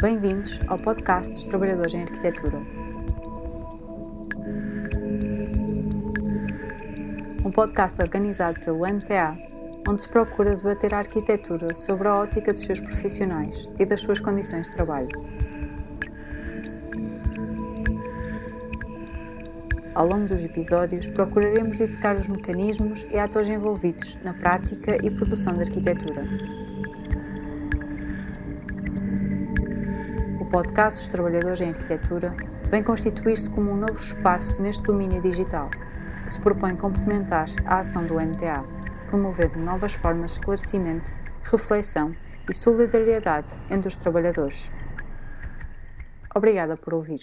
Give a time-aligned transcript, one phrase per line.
[0.00, 2.56] Bem-vindos ao podcast dos Trabalhadores em Arquitetura.
[7.44, 9.36] Um podcast organizado pelo MTA,
[9.86, 14.20] onde se procura debater a arquitetura sobre a ótica dos seus profissionais e das suas
[14.20, 15.10] condições de trabalho.
[19.94, 25.52] Ao longo dos episódios, procuraremos dissecar os mecanismos e atores envolvidos na prática e produção
[25.52, 26.22] da arquitetura.
[30.50, 32.34] Podcast dos Trabalhadores em Arquitetura
[32.68, 35.70] vem constituir-se como um novo espaço neste domínio digital,
[36.24, 38.64] que se propõe complementar a ação do MTA,
[39.08, 41.08] promovendo novas formas de esclarecimento,
[41.44, 42.16] reflexão
[42.48, 44.68] e solidariedade entre os trabalhadores.
[46.34, 47.20] Obrigada por ouvir.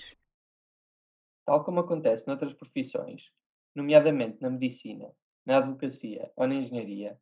[1.46, 3.34] Tal como acontece noutras profissões,
[3.76, 5.12] nomeadamente na medicina,
[5.46, 7.20] na advocacia ou na engenharia,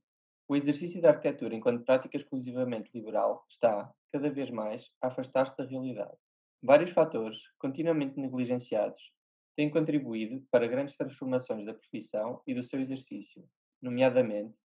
[0.48, 5.66] o exercício da arquitetura enquanto prática exclusivamente liberal está, cada vez mais, a afastar-se da
[5.66, 6.18] realidade.
[6.62, 9.12] Vários fatores, continuamente negligenciados,
[9.56, 13.48] têm contribuído para grandes transformações da profissão e do seu exercício,
[13.82, 14.60] nomeadamente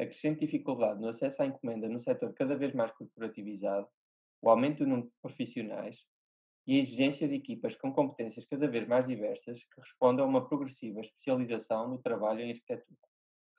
[0.00, 3.86] a crescente dificuldade no acesso à encomenda no setor cada vez mais corporativizado,
[4.40, 6.06] o aumento do número de profissionais
[6.66, 10.48] e a exigência de equipas com competências cada vez mais diversas que respondam a uma
[10.48, 13.09] progressiva especialização no trabalho em arquitetura.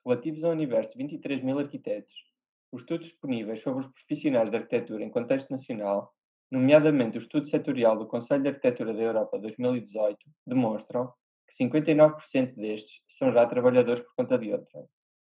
[0.04, 2.24] Relativos ao universo de 23 mil arquitetos,
[2.72, 6.12] os estudos disponíveis sobre os profissionais de arquitetura em contexto nacional,
[6.50, 11.12] nomeadamente o estudo setorial do Conselho de Arquitetura da Europa 2018, demonstram
[11.46, 14.84] que 59% destes são já trabalhadores por conta de outra.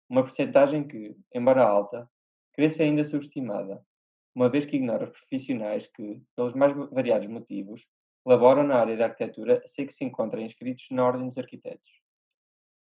[0.09, 2.09] Uma percentagem que, embora alta,
[2.53, 3.85] cresce ainda subestimada,
[4.33, 7.87] uma vez que ignora os profissionais que, pelos mais variados motivos,
[8.25, 12.00] laboram na área da arquitetura sem que se encontrem inscritos na Ordem dos Arquitetos.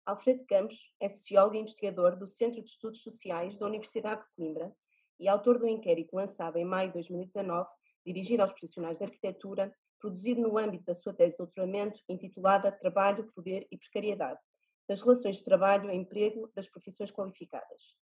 [0.07, 4.77] Alfredo Campos é sociólogo e investigador do Centro de Estudos Sociais da Universidade de Coimbra
[5.19, 7.67] e autor do inquérito lançado em maio de 2019,
[8.05, 13.33] dirigido aos profissionais de arquitetura, produzido no âmbito da sua tese de doutoramento, intitulada Trabalho,
[13.33, 14.39] Poder e Precariedade,
[14.87, 17.97] das relações de trabalho e emprego das profissões qualificadas.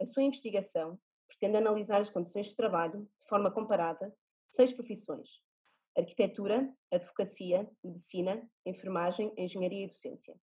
[0.00, 0.96] A sua investigação
[1.26, 4.14] pretende analisar as condições de trabalho, de forma comparada,
[4.46, 5.42] seis profissões:
[5.98, 10.38] arquitetura, advocacia, medicina, enfermagem, engenharia e docência.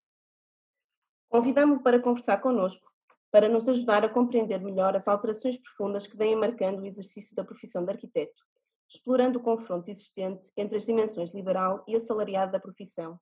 [1.37, 2.91] Convidamos-lo para conversar connosco,
[3.31, 7.45] para nos ajudar a compreender melhor as alterações profundas que vêm marcando o exercício da
[7.45, 8.43] profissão de arquiteto,
[8.89, 13.21] explorando o confronto existente entre as dimensões liberal e assalariado da profissão,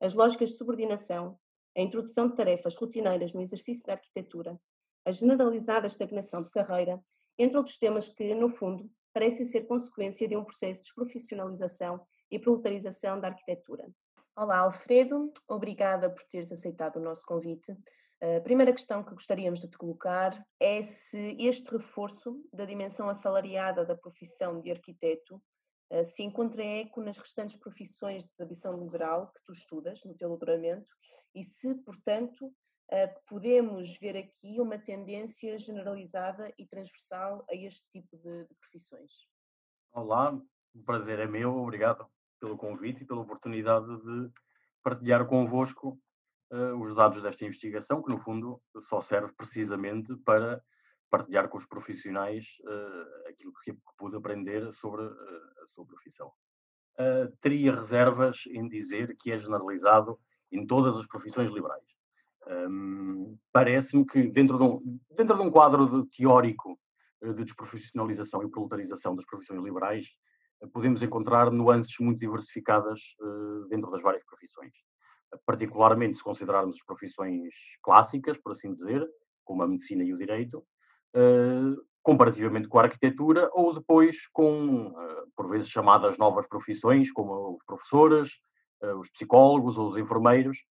[0.00, 1.38] as lógicas de subordinação,
[1.78, 4.60] a introdução de tarefas rotineiras no exercício da arquitetura,
[5.06, 7.00] a generalizada estagnação de carreira,
[7.38, 12.40] entre outros temas que, no fundo, parecem ser consequência de um processo de desprofissionalização e
[12.40, 13.88] proletarização da arquitetura.
[14.34, 17.76] Olá, Alfredo, obrigada por teres aceitado o nosso convite.
[18.38, 23.84] A primeira questão que gostaríamos de te colocar é se este reforço da dimensão assalariada
[23.84, 25.38] da profissão de arquiteto
[25.90, 30.30] eh, se encontra eco nas restantes profissões de tradição liberal que tu estudas no teu
[30.30, 30.90] doutoramento
[31.34, 32.50] e se, portanto,
[32.90, 39.28] eh, podemos ver aqui uma tendência generalizada e transversal a este tipo de, de profissões.
[39.92, 40.32] Olá,
[40.74, 42.10] o prazer é meu, obrigado
[42.42, 44.30] pelo convite e pela oportunidade de
[44.82, 45.96] partilhar convosco
[46.52, 50.60] uh, os dados desta investigação, que no fundo só serve precisamente para
[51.08, 56.32] partilhar com os profissionais uh, aquilo que, que pude aprender sobre uh, a sua profissão.
[57.40, 60.18] teria reservas em dizer que é generalizado
[60.50, 61.96] em todas as profissões liberais.
[62.46, 66.78] Um, Parece-me que dentro de, um, dentro de um quadro de, teórico
[67.22, 70.18] eh, de desprofissionalização e proletarização das profissões liberais,
[70.72, 74.84] podemos encontrar nuances muito diversificadas uh, dentro das várias profissões.
[75.46, 77.52] Particularmente se considerarmos as profissões
[77.82, 79.04] clássicas, por assim dizer,
[79.44, 80.58] como a medicina e o direito,
[81.16, 87.54] uh, comparativamente com a arquitetura, ou depois com, uh, por vezes, chamadas novas profissões, como
[87.54, 88.40] os professores,
[88.98, 90.66] os psicólogos ou os enfermeiros,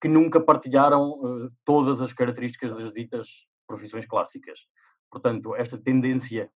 [0.00, 1.12] que nunca partilharam
[1.62, 4.60] todas as características das ditas profissões clássicas.
[5.10, 6.50] Portanto, esta tendência,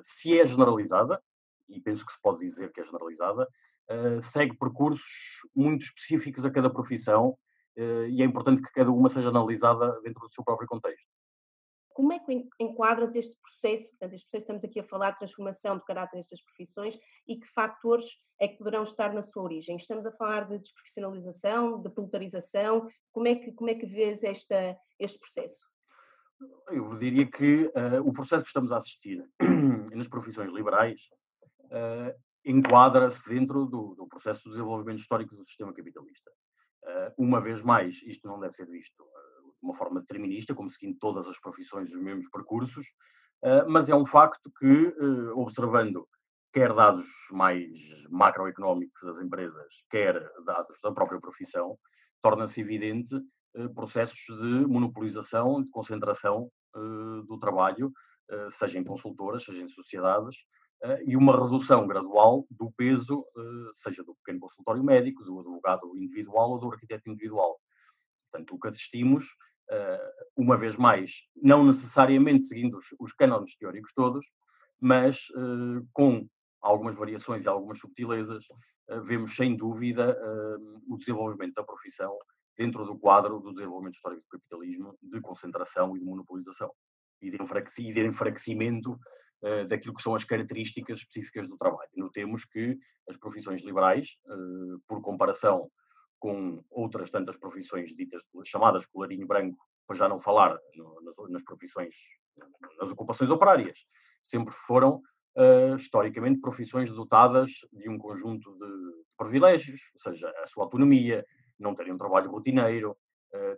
[0.00, 1.20] se é generalizada,
[1.68, 3.48] e penso que se pode dizer que é generalizada,
[3.90, 7.36] uh, segue percursos muito específicos a cada profissão
[7.76, 11.08] e é importante que cada uma seja analisada dentro do seu próprio contexto.
[11.94, 13.90] Como é que enquadras este processo?
[13.90, 17.46] Portanto, este processo estamos aqui a falar de transformação de caráter destas profissões e que
[17.46, 19.76] fatores é que poderão estar na sua origem?
[19.76, 24.76] Estamos a falar de desprofissionalização, de polarização, como é que, como é que vês esta,
[24.98, 25.68] este processo?
[26.68, 29.24] Eu diria que uh, o processo que estamos a assistir
[29.94, 31.10] nas profissões liberais
[31.74, 36.30] uh, enquadra-se dentro do, do, processo de desenvolvimento histórico do sistema capitalista.
[36.84, 40.98] Uh, uma vez mais, isto não deve ser visto de uma forma determinista, como seguindo
[40.98, 42.86] todas as profissões os mesmos percursos,
[43.68, 44.94] mas é um facto que,
[45.34, 46.06] observando
[46.52, 51.78] quer dados mais macroeconómicos das empresas, quer dados da própria profissão,
[52.20, 53.14] torna-se evidente
[53.74, 56.50] processos de monopolização, de concentração
[57.26, 57.90] do trabalho,
[58.50, 60.46] seja em consultoras, seja em sociedades,
[61.06, 63.24] e uma redução gradual do peso,
[63.72, 67.58] seja do pequeno consultório médico, do advogado individual ou do arquiteto individual.
[68.30, 69.36] Portanto, o que assistimos,
[70.36, 74.32] uma vez mais, não necessariamente seguindo os, os cânones teóricos todos,
[74.80, 75.28] mas
[75.92, 76.26] com
[76.60, 78.44] algumas variações e algumas subtilezas,
[79.04, 80.18] vemos sem dúvida
[80.88, 82.16] o desenvolvimento da profissão
[82.56, 86.70] dentro do quadro do desenvolvimento histórico do capitalismo, de concentração e de monopolização,
[87.20, 91.90] e de, enfraquecimento uh, daquilo que são as características específicas do trabalho.
[91.96, 92.76] Notemos que
[93.08, 95.70] as profissões liberais, uh, por comparação
[96.18, 101.44] com outras tantas profissões ditas chamadas colarinho branco, para já não falar no, nas, nas,
[101.44, 101.94] profissões,
[102.80, 103.84] nas ocupações operárias,
[104.22, 105.02] sempre foram
[105.36, 111.24] uh, historicamente profissões dotadas de um conjunto de, privilégios, ou seja, a sua autonomia,
[111.58, 112.96] não terem um trabalho rotineiro,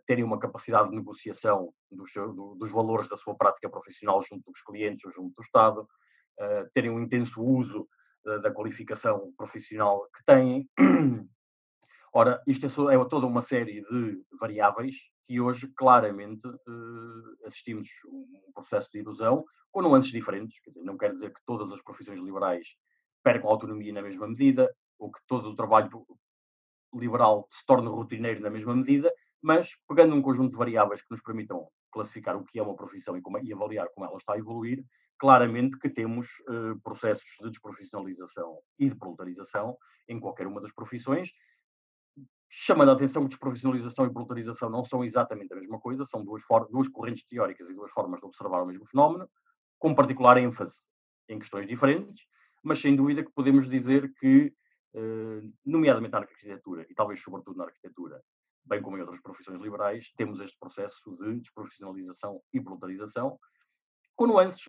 [0.06, 4.62] terem uma capacidade de negociação dos, do, dos, valores da sua prática profissional junto dos
[4.62, 7.87] clientes ou junto do Estado, uh, terem um intenso uso
[8.26, 10.69] uh, da qualificação profissional que têm.
[12.12, 16.49] Ora, isto é, é, toda uma série de variáveis que hoje claramente
[17.44, 20.58] assistimos um processo de erosão com nuances diferentes.
[20.61, 22.78] Quer dizer, não quer dizer que todas as profissões liberais
[23.23, 26.06] percam autonomia na mesma medida, ou que todo o trabalho
[26.94, 29.12] liberal se torne rotineiro na mesma medida,
[29.43, 33.17] mas pegando um conjunto de variáveis que nos permitam classificar o que é uma profissão
[33.17, 34.85] e, como, e avaliar como ela está a evoluir,
[35.19, 39.77] claramente que temos uh, processos de desprofissionalização e de proletarização
[40.09, 41.31] em qualquer uma das profissões,
[42.49, 46.43] chamando a atenção que desprofissionalização e proletarização não são exatamente a mesma coisa, são duas,
[46.71, 49.29] duas correntes teóricas e duas formas de observar o mesmo fenómeno,
[49.79, 50.88] com particular ênfase
[51.29, 52.27] em questões diferentes,
[52.62, 54.53] mas sem dúvida que podemos dizer que
[54.94, 58.23] eh, nomeadamente na arquitetura e talvez sobretudo na arquitetura,
[58.66, 63.38] bem como em outras profissões liberais, temos este processo de desprofissionalização e proletarização,
[64.14, 64.64] com nuances.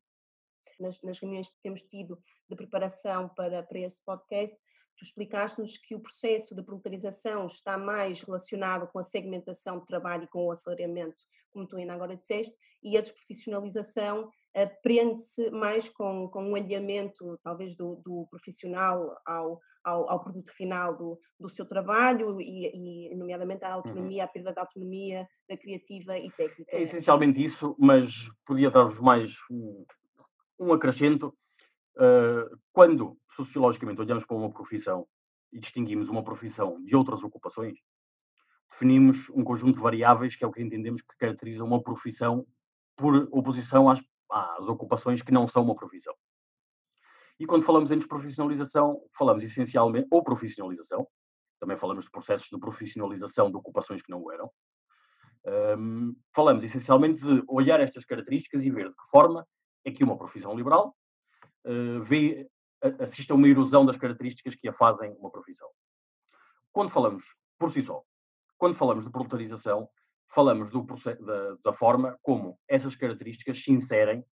[0.80, 4.56] Nas, nas reuniões que temos tido de preparação para, para esse podcast,
[4.96, 10.26] tu explicaste-nos que o processo de proletarização está mais relacionado com a segmentação do trabalho
[10.26, 14.32] e com o assalariamento, como tu ainda agora disseste, e a desprofissionalização
[14.82, 20.96] prende-se mais com, com um alinhamento, talvez, do, do profissional ao, ao, ao, produto final
[20.96, 23.76] do, do seu trabalho e, e nomeadamente, a uhum.
[23.76, 26.76] autonomia, a perda da autonomia da criativa e técnica.
[26.76, 29.86] É essencialmente isso, mas podia dar-vos mais um,
[30.60, 31.34] um acrescento.
[31.98, 35.08] Uh, quando, sociologicamente, olhamos para uma profissão
[35.52, 37.80] e distinguimos uma profissão de outras ocupações,
[38.70, 42.46] definimos um conjunto de variáveis que é o que entendemos que caracteriza uma profissão
[42.96, 46.14] por oposição às às ocupações que não são uma profissão.
[47.40, 51.08] E quando falamos em desprofissionalização, falamos essencialmente, ou profissionalização,
[51.60, 54.52] também falamos de processos de profissionalização de ocupações que não eram.
[55.80, 59.48] Um, falamos essencialmente de olhar estas características e ver de que forma
[59.86, 60.96] é que uma profissão liberal
[61.66, 62.50] uh, vê,
[63.00, 65.70] assiste a uma erosão das características que a fazem uma profissão.
[66.72, 68.04] Quando falamos, por si só,
[68.58, 69.90] quando falamos de proletarização,
[70.30, 74.26] falamos do, da, da, forma como essas características se inserem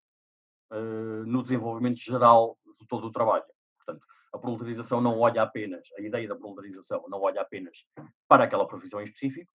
[0.71, 3.45] uh, no desenvolvimento geral de todo o trabalho.
[3.77, 7.85] Portanto, a proletarização não olha apenas, a ideia da proletarização não olha apenas
[8.27, 9.51] para aquela profissão em específico,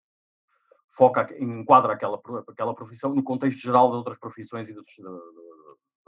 [0.89, 4.81] foca, enquadra aquela, aquela profissão no contexto geral de outras profissões e da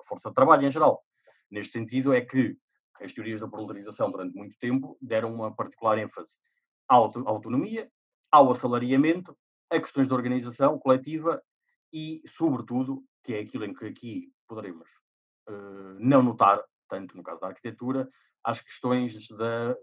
[0.05, 1.03] força de trabalho em geral.
[1.49, 2.57] Neste sentido, é que
[3.01, 6.39] as teorias da proletarização, durante muito tempo, deram uma particular ênfase
[6.87, 7.89] à autonomia,
[8.31, 9.37] ao assalariamento
[9.71, 11.41] a questões de organização coletiva
[11.93, 14.89] e, sobretudo, que é aquilo em que aqui poderemos
[15.47, 18.07] uh, não notar, tanto no caso da arquitetura,
[18.43, 19.77] às questões da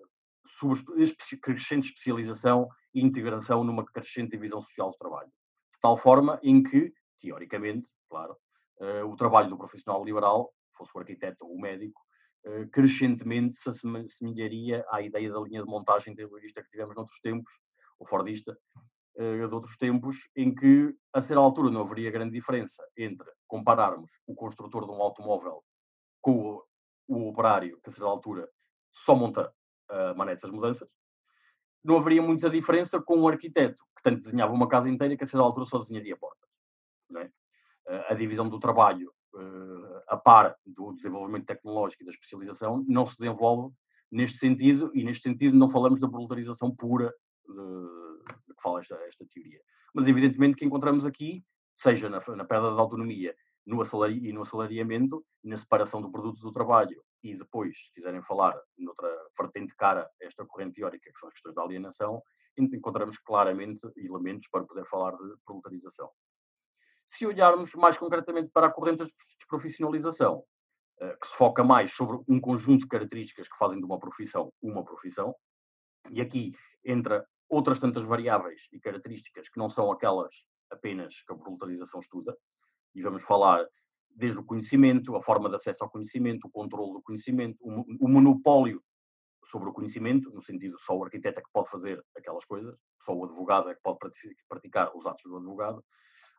[1.42, 5.28] crescente especialização e integração numa crescente divisão social do trabalho.
[5.72, 8.36] De tal forma em que, teoricamente, claro,
[8.80, 12.00] uh, o trabalho do profissional liberal, fosse o arquiteto ou o médico,
[12.46, 17.60] uh, crescentemente se assemelharia à ideia da linha de montagem terrorista que tivemos noutros tempos,
[17.98, 18.56] o Fordista,
[19.16, 24.34] de outros tempos, em que a certa altura não haveria grande diferença entre compararmos o
[24.34, 25.64] construtor de um automóvel
[26.20, 26.62] com
[27.08, 28.48] o, operário, que a certa altura
[28.90, 29.52] só monta
[29.88, 30.88] a uh, manete das mudanças,
[31.82, 35.26] não haveria muita diferença com um arquiteto que tanto desenhava uma casa inteira que a
[35.26, 36.48] certa altura só desenharia portas.
[37.16, 37.24] É?
[37.24, 39.12] Uh, a divisão do trabalho
[40.08, 43.74] a par do desenvolvimento tecnológico e da especialização não se desenvolve
[44.10, 47.12] neste sentido, e neste sentido não falamos da proletarização pura
[47.46, 49.60] de, que fala esta, esta teoria.
[49.94, 53.34] Mas evidentemente que encontramos aqui, seja na, na perda de autonomia
[53.66, 58.56] no e no assalariamento, na separação do produto do trabalho e depois, se quiserem falar
[58.78, 62.22] noutra vertente cara esta corrente teórica, que são as questões da alienação,
[62.56, 66.08] encontramos claramente elementos para poder falar de proletarização.
[67.04, 70.44] Se olharmos mais concretamente para a corrente de desprofissionalização,
[71.00, 74.52] eh, que se foca mais sobre um conjunto de características que fazem de uma profissão
[74.62, 75.34] uma profissão,
[76.10, 76.52] e aqui
[76.84, 82.36] entra outras tantas variáveis e características que não são aquelas apenas que a proletarização estuda,
[82.94, 83.64] e vamos falar
[84.10, 88.82] desde o conhecimento, a forma de acesso ao conhecimento, o controle do conhecimento, o, monopólio
[89.44, 93.14] sobre o conhecimento, no sentido só o arquiteto é que pode fazer aquelas coisas, só
[93.14, 93.98] o advogado é que pode
[94.48, 95.84] praticar os atos do advogado.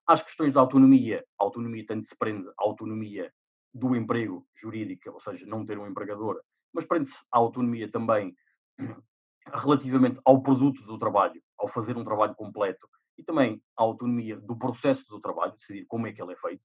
[0.06, 3.32] Às questões da autonomia, a autonomia tanto se prende à autonomia
[3.74, 6.42] do emprego jurídico, ou seja, não ter um empregador,
[6.74, 8.36] mas prende-se à autonomia também
[9.54, 12.88] relativamente ao produto do trabalho, ao fazer um trabalho completo,
[13.18, 16.64] e também à autonomia do processo do trabalho, decidir como é que ele é feito.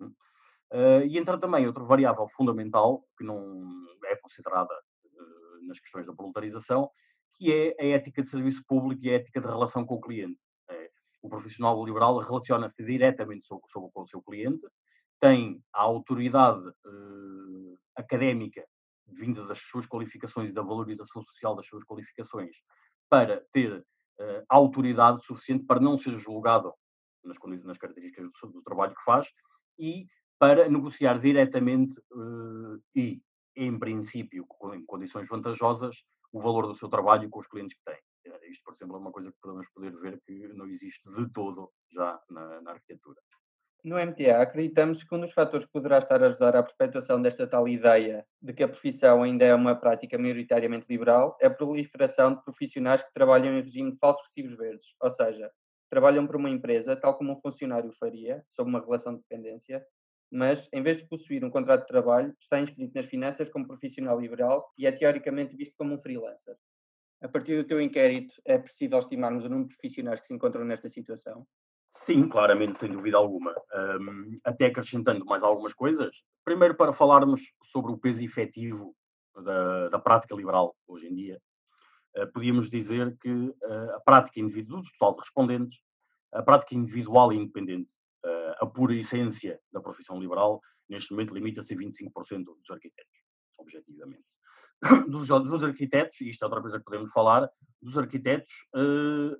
[0.00, 3.62] Uh, e entra também outra variável fundamental, que não
[4.06, 6.90] é considerada uh, nas questões da voluntarização,
[7.32, 10.44] que é a ética de serviço público e a ética de relação com o cliente.
[10.70, 10.90] É,
[11.22, 14.66] o profissional liberal relaciona-se diretamente sobre, sobre, com o seu cliente,
[15.20, 18.66] tem a autoridade uh, académica
[19.14, 22.62] vinda das suas qualificações e da valorização social das suas qualificações
[23.08, 23.84] para ter
[24.48, 26.72] autoridade suficiente para não ser julgado
[27.24, 29.32] nas, nas características do, do, trabalho que faz
[29.78, 30.06] e
[30.38, 33.22] para negociar diretamente uh, e,
[33.56, 37.98] em princípio, em condições vantajosas, o valor do seu trabalho com os clientes que tem.
[38.26, 41.30] Eh, isto, por exemplo, é uma coisa que podemos poder ver que não existe de
[41.30, 43.20] todo já na, na arquitetura.
[43.84, 47.48] No MTA, acreditamos que um dos fatores que poderá estar a ajudar à perpetuação desta
[47.48, 52.32] tal ideia de que a profissão ainda é uma prática maioritariamente liberal é a proliferação
[52.32, 55.50] de profissionais que trabalham em regime de falsos recibos verdes, ou seja,
[55.90, 59.84] trabalham para uma empresa tal como um funcionário faria, sob uma relação de dependência,
[60.30, 64.18] mas, em vez de possuir um contrato de trabalho, está inscrito nas finanças como profissional
[64.18, 66.56] liberal e é teoricamente visto como um freelancer.
[67.22, 70.64] A partir do teu inquérito, é possível estimarmos o número de profissionais que se encontram
[70.64, 71.46] nesta situação?
[71.94, 73.52] Sim, claramente, sem dúvida alguma.
[74.00, 76.24] Um, até acrescentando mais algumas coisas.
[76.42, 78.96] Primeiro, para falarmos sobre o peso efetivo
[79.36, 81.38] da, da prática liberal hoje em dia,
[82.16, 85.82] uh, podíamos dizer que uh, a prática individual do total de respondentes,
[86.32, 87.94] a prática individual e independente
[88.24, 93.22] uh, a pura essência da profissão liberal, neste momento limita-se a 25% dos arquitetos,
[93.58, 94.40] objetivamente.
[95.08, 97.48] Dos, dos, arquitetos, e isto é outra coisa que podemos falar,
[97.80, 98.66] dos arquitetos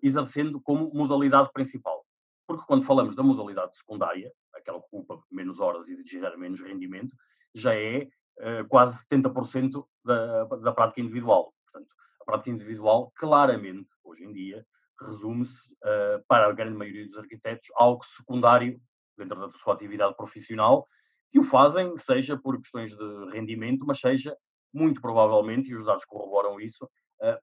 [0.01, 2.05] exercendo como modalidade principal.
[2.53, 7.17] Porque quando falamos da modalidade secundária, aquela que ocupa menos horas e gera menos rendimento,
[7.55, 8.07] já é
[8.41, 11.55] uh, quase 70% da, da prática individual.
[11.65, 14.67] Portanto, a prática individual, claramente, hoje em dia,
[15.01, 18.79] resume-se, uh, para a grande maioria dos arquitetos, algo secundário
[19.17, 20.85] dentro da sua atividade profissional,
[21.31, 24.37] que o fazem, seja por questões de rendimento, mas seja,
[24.75, 26.87] muito provavelmente, e os dados corroboram isso,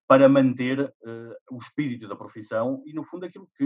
[0.08, 3.66] para manter uh, o espírito da profissão e, no fundo, aquilo que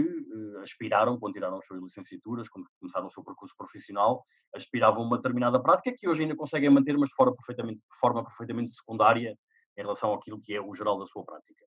[0.62, 4.22] aspiraram quando tiraram as suas licenciaturas, quando começaram o seu percurso profissional,
[4.54, 8.70] aspiravam uma determinada prática que hoje ainda conseguem manter, mas de forma perfeitamente, forma perfeitamente
[8.70, 9.36] secundária
[9.76, 11.64] em relação àquilo que é o geral da sua prática.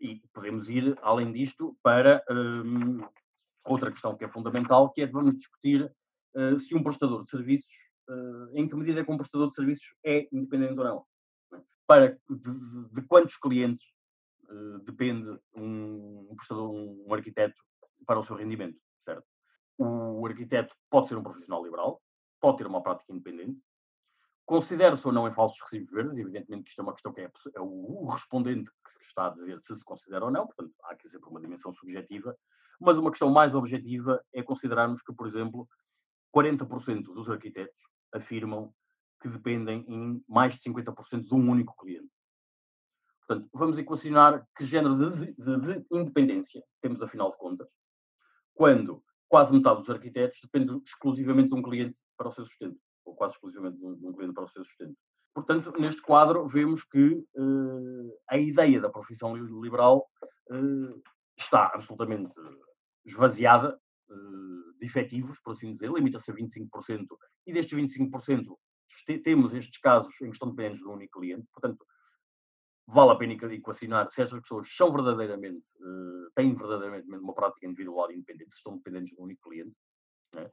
[0.00, 3.00] E podemos ir, além disto, para um,
[3.64, 5.90] outra questão que é fundamental, que é vamos discutir
[6.36, 9.54] uh, se um prestador de serviços, uh, em que medida é que um prestador de
[9.54, 11.04] serviços é independente ou não.
[11.86, 13.92] Para de, de quantos clientes
[14.48, 17.62] uh, depende um, um prestador, um, arquiteto
[18.06, 19.24] para o seu rendimento, certo?
[19.76, 22.00] O arquiteto pode ser um profissional liberal,
[22.40, 23.62] pode ter uma prática independente,
[24.46, 27.30] Considera-se ou não em falsos recibos verdes, evidentemente que isto é uma questão que é,
[27.54, 31.08] é o, respondente que está a dizer se se considera ou não, portanto há que
[31.08, 32.36] sempre uma dimensão subjetiva,
[32.78, 35.66] mas uma questão mais objetiva é considerarmos que, por exemplo,
[36.36, 38.74] 40% dos arquitetos afirmam
[39.24, 42.10] que dependem em mais de 50% de um único cliente.
[43.26, 47.70] Portanto, vamos equacionar que género de, de, de, independência temos, afinal de contas,
[48.52, 53.14] quando quase metade dos arquitetos depende exclusivamente de um cliente para o seu sustento ou
[53.14, 54.94] quase exclusivamente de um, de um cliente para o seu sustento.
[55.32, 60.06] Portanto, neste quadro, vemos que uh, a ideia da profissão liberal
[60.50, 61.02] uh,
[61.34, 62.34] está absolutamente
[63.06, 67.06] esvaziada uh, de efetivos, por assim dizer, limita-se a 25%,
[67.46, 68.54] e destes 25%
[69.22, 71.84] temos estes casos em que estão dependentes de um único cliente, portanto,
[72.86, 75.66] vale a pena equacionar se estas pessoas são verdadeiramente,
[76.34, 79.76] têm verdadeiramente uma prática individual independente, se estão dependentes de um único cliente.
[80.34, 80.50] Né?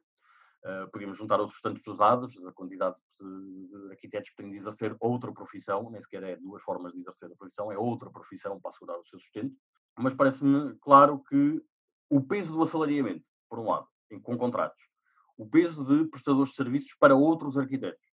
[0.64, 4.96] Uh, podíamos juntar outros tantos dados, da quantidade de, de arquitetos que têm de exercer
[5.00, 8.70] outra profissão, nem sequer é duas formas de exercer a profissão, é outra profissão para
[8.70, 9.56] assegurar o seu sustento.
[9.98, 11.66] Mas parece-me claro que
[12.10, 14.88] o peso do assalariamento, por um lado, em, com contratos,
[15.36, 18.11] o peso de prestadores de serviços para outros arquitetos.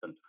[0.00, 0.20] Portanto,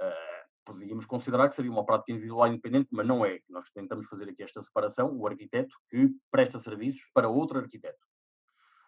[0.00, 3.40] Uh, podíamos considerar que seria uma prática individual independente, mas não é.
[3.48, 8.06] Nós tentamos fazer aqui esta separação, o arquiteto que presta serviços para outro arquiteto.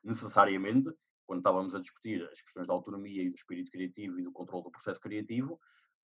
[0.03, 0.91] Necessariamente,
[1.27, 4.65] quando estávamos a discutir as questões da autonomia e do espírito criativo e do controle
[4.65, 5.61] do processo criativo,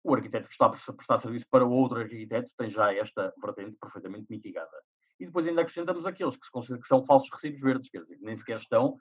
[0.03, 4.27] o arquiteto que está a prestar serviço para outro arquiteto tem já esta vertente perfeitamente
[4.29, 4.77] mitigada.
[5.19, 8.35] E depois ainda acrescentamos aqueles que se que são falsos recibos verdes, quer dizer, nem
[8.35, 8.95] sequer estão,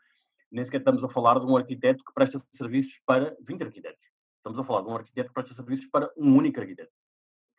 [0.50, 4.10] nem sequer estamos a falar de um arquiteto que presta serviços para 20 arquitetos.
[4.40, 6.90] Estamos a falar de um arquiteto que presta serviços para um único arquiteto.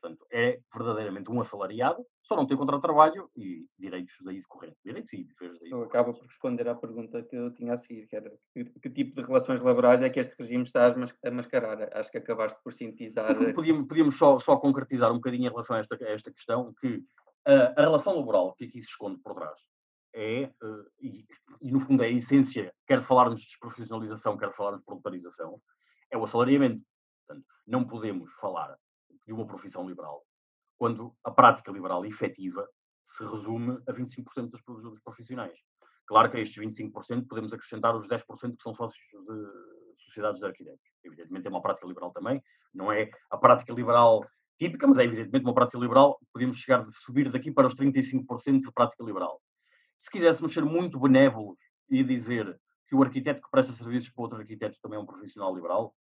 [0.02, 4.80] Portanto, é verdadeiramente um assalariado, só não tem contrato de trabalho e direitos daí decorrentes.
[4.84, 5.96] Direitos e deveres daí decorrentes.
[5.96, 9.16] Acaba por responder à pergunta que eu tinha a seguir, que era que, que, tipo
[9.16, 11.88] de relações laborais é que este regime está a mascarar?
[11.96, 13.32] Acho que acabaste por sintetizar...
[13.54, 17.04] Podíamos, podíamos só, só concretizar um bocadinho em relação a esta, a esta questão, que
[17.46, 19.68] a, a relação laboral que aqui se esconde por trás
[20.14, 21.10] é, uh, e,
[21.62, 25.62] e, no fundo é a essência, quer falarmos de desprofissionalização, quer falarmos de proletarização,
[26.12, 26.84] é o assalariamento.
[27.26, 28.78] Portanto, não podemos falar
[29.26, 30.26] de uma profissão liberal,
[30.78, 32.68] quando a prática liberal efetiva
[33.04, 35.60] se resume a 25% dos, profissionais.
[36.06, 40.46] Claro que a estes 25% podemos acrescentar os 10% que são sócios de sociedades de
[40.46, 40.92] arquitetos.
[41.04, 42.42] Evidentemente é uma prática liberal também,
[42.74, 44.26] não é a prática liberal
[44.58, 48.72] típica, mas é evidentemente uma prática liberal, podemos chegar, subir daqui para os 35% de
[48.72, 49.42] prática liberal.
[49.98, 54.40] Se quiséssemos ser muito benévolos e dizer que o arquiteto que presta serviços para outro
[54.40, 55.96] arquiteto também é um profissional liberal,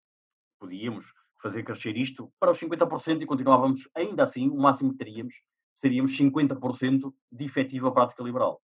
[0.59, 5.35] podíamos fazer crescer isto para os 50% e continuávamos, ainda assim, o máximo que teríamos
[5.77, 8.59] seríamos 50% de efetiva prática liberal.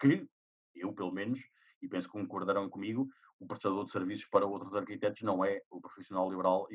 [0.00, 0.24] Que
[0.76, 1.40] eu, pelo menos,
[1.82, 3.08] e penso que concordarão comigo,
[3.40, 6.66] o prestador de serviços para outros arquitetos não é o profissional liberal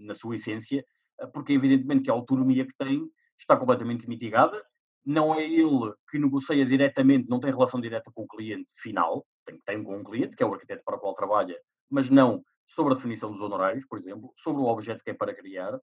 [0.00, 0.84] na sua essência,
[1.20, 3.06] eh, porque evidentemente que a autonomia que tem
[3.38, 4.62] está completamente mitigada,
[5.04, 9.58] não é ele que negocia diretamente, não tem relação direta com o cliente final, tem,
[9.66, 11.58] tem com um cliente, que é o arquiteto para o qual trabalha,
[11.90, 12.42] mas não
[12.72, 15.78] sobre a definição dos honorários, por exemplo, sobre o objeto que é para criar,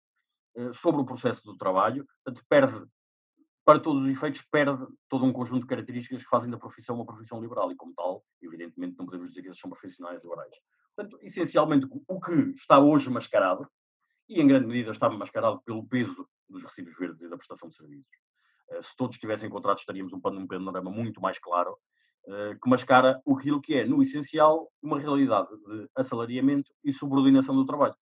[0.56, 2.86] eh, sobre o processo do trabalho, portanto, perde,
[3.64, 7.06] para todos os efeitos, perde todo um conjunto de características que fazem da profissão uma
[7.06, 10.56] profissão liberal, e como tal, evidentemente, não podemos dizer que esses são profissionais liberais.
[10.96, 13.70] Portanto, essencialmente, o que está hoje mascarado,
[14.28, 17.76] e em grande medida está mascarado pelo peso dos recibos verdes e da prestação de
[17.76, 18.18] serviços.
[18.72, 21.78] Eh, se todos tivessem contratos, estaríamos um panorama muito mais claro,
[22.62, 27.96] que mascara aquilo que é, no essencial, uma realidade de assalariamento e subordinação do trabalho.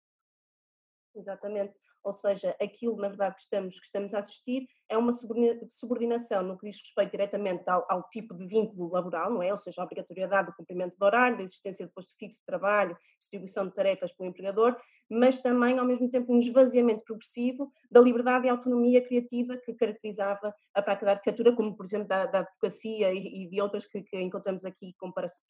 [1.18, 1.78] Exatamente.
[2.04, 6.58] Ou seja, aquilo, na verdade, que estamos, que estamos a assistir é uma subordinação no
[6.58, 9.52] que diz respeito diretamente ao, ao, tipo de vínculo laboral, não é?
[9.52, 12.96] Ou seja, a obrigatoriedade do cumprimento do horário, da existência de posto fixo de trabalho,
[13.20, 14.78] distribuição de tarefas pelo empregador,
[15.10, 20.54] mas também, ao mesmo tempo, um esvaziamento progressivo da liberdade e autonomia criativa que caracterizava
[20.74, 24.02] a prática da arquitetura, como, por exemplo, da, da advocacia e, e, de outras que,
[24.04, 25.42] que encontramos aqui comparações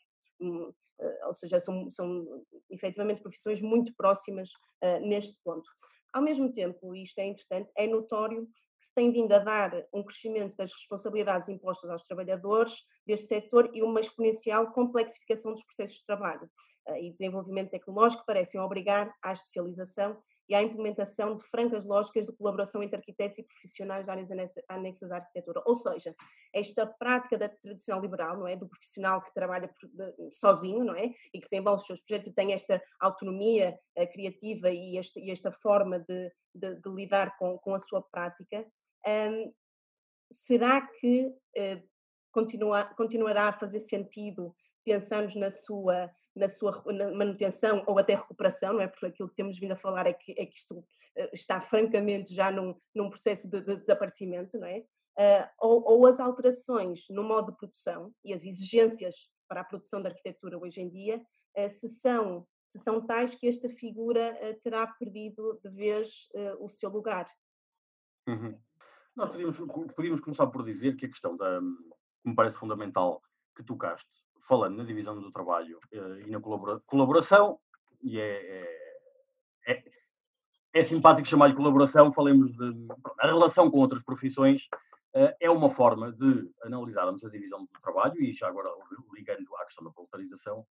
[0.42, 0.72] hum,
[1.26, 2.26] ou seja, são, são
[2.70, 4.52] efetivamente profissões muito próximas
[4.84, 5.70] uh, neste ponto.
[6.14, 9.72] Ao mesmo tempo, e isto é interessante, é notório que se tem vindo a dar
[9.94, 15.98] um crescimento das responsabilidades impostas aos trabalhadores deste setor e uma exponencial complexificação dos processos
[15.98, 16.50] de trabalho
[16.90, 20.18] uh, e desenvolvimento tecnológico parecem obrigar à especialização
[20.50, 24.30] e à implementação de francas lógicas de colaboração entre arquitetos e profissionais de áreas
[24.70, 25.62] anexas à arquitetura.
[25.66, 26.16] Ou seja,
[26.54, 29.70] esta prática da tradicional liberal, não é, do profissional que trabalha
[30.32, 34.70] sozinho, não é, e que desenvolve os seus projetos e tem esta autonomia uh, criativa
[34.70, 38.66] e, este, e, esta forma de, de, de lidar com, com, a sua prática,
[39.06, 39.54] um,
[40.32, 41.88] será que uh,
[42.32, 48.74] continua, continuará a fazer sentido pensarmos na sua na sua na manutenção ou até recuperação,
[48.74, 48.88] não é?
[48.88, 52.34] Porque aquilo que temos vindo a falar é que, é que isto eh, está francamente
[52.34, 54.86] já num, num processo de, de desaparecimento, não é?
[55.20, 60.00] Uh, ou, ou, as alterações no modo de produção e as exigências para a produção
[60.00, 61.26] da arquitetura hoje em dia,
[61.58, 66.70] uh, se, são, se são tais que esta figura uh, terá perdido de vez o
[66.70, 67.26] seu lugar.
[68.28, 68.60] Uhum.
[69.16, 69.60] Nós podíamos,
[69.96, 71.60] podíamos começar por dizer que a questão da,
[72.22, 73.24] que me parece fundamental
[73.58, 77.60] que tocaste, falando na divisão do trabalho uh, e na colabora colaboração,
[78.04, 78.62] e é,
[79.66, 79.84] é, é,
[80.74, 82.88] é simpático chamar-lhe colaboração, falemos de
[83.20, 84.68] a relação com outras profissões,
[85.16, 88.70] uh, é uma forma de analisarmos a divisão do trabalho, e já agora
[89.16, 90.66] ligando à questão da proletarização,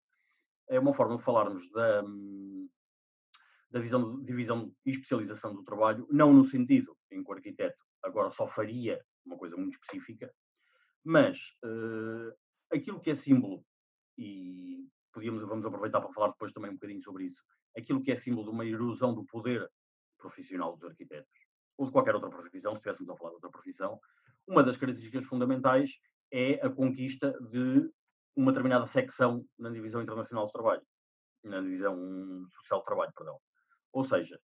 [0.69, 2.03] é uma forma de falarmos da,
[3.71, 8.31] da visão, divisão e especialização do trabalho, não no sentido em que o arquiteto agora
[8.31, 10.33] só faria uma coisa muito específica,
[11.05, 13.65] mas uh, aquilo que é símbolo,
[14.19, 17.43] e podíamos, vamos aproveitar para falar depois também um bocadinho sobre isso,
[17.77, 19.69] aquilo que é símbolo de uma erosão do poder
[20.19, 24.01] profissional dos arquitetos, ou de qualquer outra profissão, se estivéssemos a falar de outra profissão,
[24.47, 26.01] uma das características fundamentais
[26.33, 27.91] é a conquista de
[28.37, 30.87] uma determinada secção na divisão internacional de trabalho,
[31.43, 31.97] na divisão
[32.49, 33.39] social de trabalho, perdão.
[33.93, 34.39] Ou seja,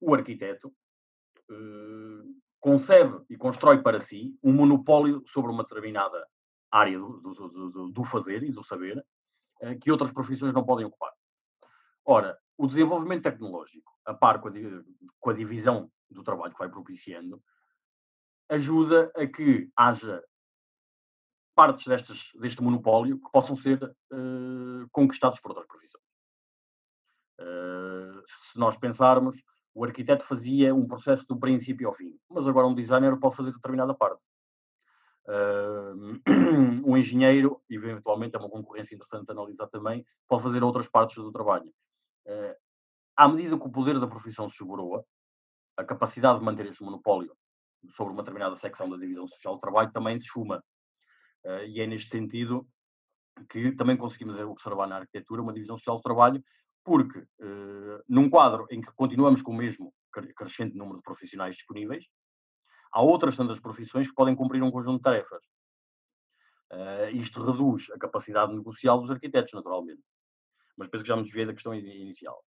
[0.00, 6.26] o arquiteto uh, concebe e constrói para si um monopólio sobre uma determinada
[6.70, 8.98] área do, do, do, do fazer e do saber
[9.62, 11.12] uh, que outras profissões não podem ocupar.
[12.04, 14.52] Ora, o desenvolvimento tecnológico, a par com a,
[15.20, 17.42] com a divisão do trabalho que vai propiciando,
[18.48, 20.22] ajuda a que haja
[21.54, 26.04] partes destes, deste monopólio que possam ser uh, conquistados por outras profissões.
[27.40, 29.42] Uh, se nós pensarmos,
[29.74, 33.52] o arquiteto fazia um processo do princípio ao fim, mas agora um designer pode fazer
[33.52, 34.22] determinada parte.
[35.28, 36.20] Uh,
[36.86, 41.72] um engenheiro, eventualmente é uma concorrência interessante analisar também, pode fazer outras partes do trabalho.
[42.26, 42.54] Uh,
[43.16, 45.04] à medida que o poder da profissão se esgoroa,
[45.76, 47.36] a capacidade de manter este monopólio
[47.90, 50.62] sobre uma determinada secção da divisão social do trabalho também se esfuma.
[51.44, 52.66] Uh, e é neste sentido
[53.48, 56.42] que também conseguimos observar na arquitetura uma divisão social do trabalho,
[56.84, 59.92] porque uh, num quadro em que continuamos com o mesmo
[60.36, 62.06] crescente número de profissionais disponíveis,
[62.96, 65.44] há outras tantas profissões que podem cumprir um conjunto de tarefas.
[66.72, 70.02] Uh, isto reduz a capacidade negocial dos arquitetos, naturalmente.
[70.76, 72.42] Mas penso que já me desviei da questão inicial.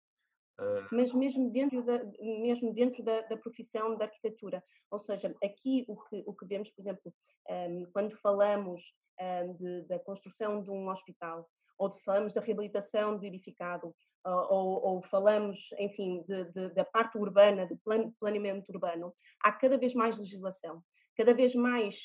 [0.59, 0.89] Uh...
[0.91, 2.03] Mas mesmo dentro, da,
[2.41, 6.71] mesmo dentro da, da, profissão da arquitetura, ou seja, aqui o que, o que vemos,
[6.71, 7.15] por exemplo,
[7.49, 11.47] um, ehm, quando falamos um, ehm, de, da construção de um hospital,
[11.79, 17.67] ou falamos da reabilitação do edificado, ou, ou, falamos, enfim, de, de, da parte urbana,
[17.67, 20.83] do plan, planeamento urbano, há cada vez mais legislação,
[21.17, 22.05] cada vez mais,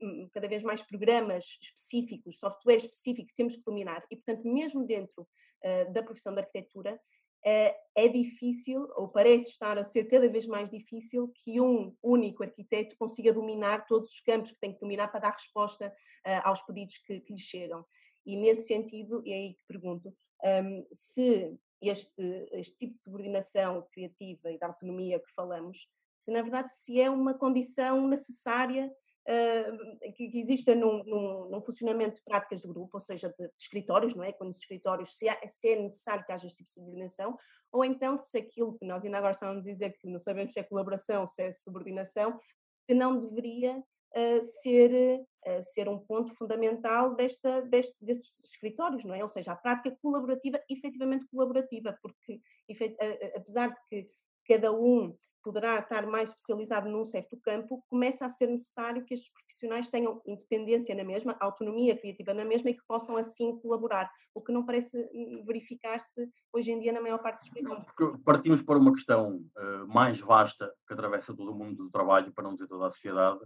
[0.00, 4.84] um, cada vez mais programas específicos, software específico que temos que dominar e, portanto, mesmo
[4.84, 6.98] dentro uh, da profissão de arquitetura,
[7.44, 12.42] é, é difícil, ou parece estar a ser cada vez mais difícil, que um único
[12.42, 16.62] arquiteto consiga dominar todos os campos que tem que dominar para dar resposta uh, aos
[16.62, 17.86] pedidos que, que lhe chegam.
[18.26, 23.86] E nesse sentido, e é aí que pergunto, um, se este, este tipo de subordinação
[23.92, 28.92] criativa e da autonomia que falamos, se na verdade se é uma condição necessária
[29.28, 33.46] uh, que, que, exista num, num, num, funcionamento de práticas de grupo, ou seja, de,
[33.46, 34.32] de escritórios, não é?
[34.32, 37.36] Quando os escritórios, se, há, se, é necessário que haja este tipo de subordinação,
[37.70, 40.60] ou então se aquilo que nós ainda agora estávamos a dizer que não sabemos se
[40.60, 42.38] é colaboração, se é subordinação,
[42.72, 43.82] se não deveria
[44.14, 49.22] uh, ser, uh, ser um ponto fundamental desta, deste, destes escritórios, não é?
[49.22, 52.96] Ou seja, a prática colaborativa, efetivamente colaborativa, porque efet,
[53.34, 54.06] apesar de que
[54.46, 55.16] cada um
[55.46, 60.20] poderá estar mais especializado num certo campo, começa a ser necessário que estes profissionais tenham
[60.26, 64.66] independência na mesma, autonomia criativa na mesma e que possam assim colaborar, o que não
[64.66, 67.84] parece hum, verificar-se hoje em dia na maior parte dos escritórios.
[67.96, 72.32] Porque partimos para uma questão uh, mais vasta que atravessa todo o mundo do trabalho,
[72.34, 73.38] para não dizer toda a sociedade,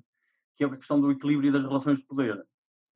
[0.54, 2.36] que é a questão do equilíbrio das relações de poder.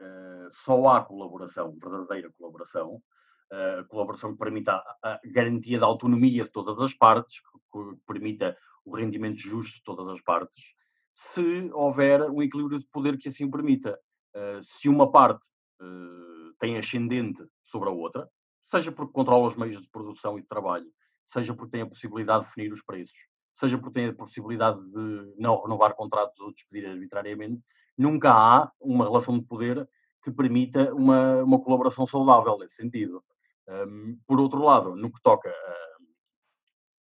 [0.01, 3.03] Uh, só há colaboração, verdadeira colaboração,
[3.51, 8.97] a colaboração que permita a, garantia da autonomia de todas as partes, que, permita o
[8.97, 10.75] rendimento justo de todas as partes,
[11.13, 13.99] se houver um equilíbrio de poder que assim o permita.
[14.35, 15.47] Uh, se uma parte
[15.81, 18.29] uh, tem ascendente sobre a outra,
[18.61, 20.91] seja porque controla os meios de produção e de trabalho,
[21.25, 25.35] seja porque tem a possibilidade de definir os preços, seja porque tem a possibilidade de
[25.39, 27.63] não renovar contratos ou despedir arbitrariamente,
[27.97, 29.89] nunca há uma relação de poder
[30.21, 33.25] que permita uma, uma colaboração saudável nesse sentido.
[33.69, 36.07] Um, por outro lado, no que toca uh,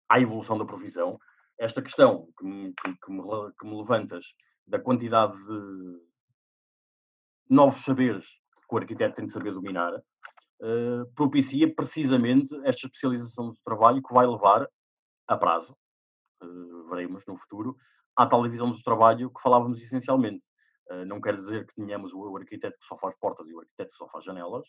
[0.09, 1.19] à evolução da profissão,
[1.59, 3.21] esta questão que me, que, que, me,
[3.59, 6.01] que me levantas da quantidade de
[7.47, 13.59] novos saberes que o arquiteto tem de saber dominar, uh, propicia precisamente esta especialização do
[13.63, 14.67] trabalho que vai levar
[15.27, 15.77] a prazo,
[16.41, 17.75] uh, veremos no futuro,
[18.15, 20.45] à tal divisão do trabalho que falávamos essencialmente.
[20.89, 23.91] Uh, não quer dizer que tenhamos o arquiteto que só faz portas e o arquiteto
[23.91, 24.67] que só faz janelas,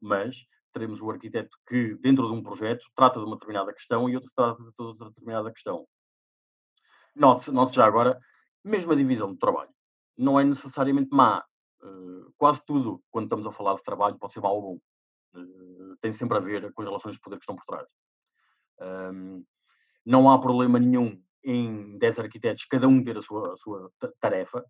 [0.00, 4.14] mas teremos o arquiteto que, dentro de um projeto, trata de uma determinada questão e
[4.14, 5.86] outro trata de outra determinada questão.
[7.14, 8.18] Note-se note já agora,
[8.64, 9.72] mesmo a divisão do trabalho
[10.16, 11.44] não é necessariamente má.
[11.82, 14.78] Uh, quase tudo, quando estamos a falar de trabalho, pode ser mau ou bom.
[16.00, 17.88] Tem sempre a ver com as relações de poder que estão por trás.
[18.80, 19.44] Um,
[20.04, 24.64] não há problema nenhum em 10 arquitetos, cada um ter a sua, a sua tarefa,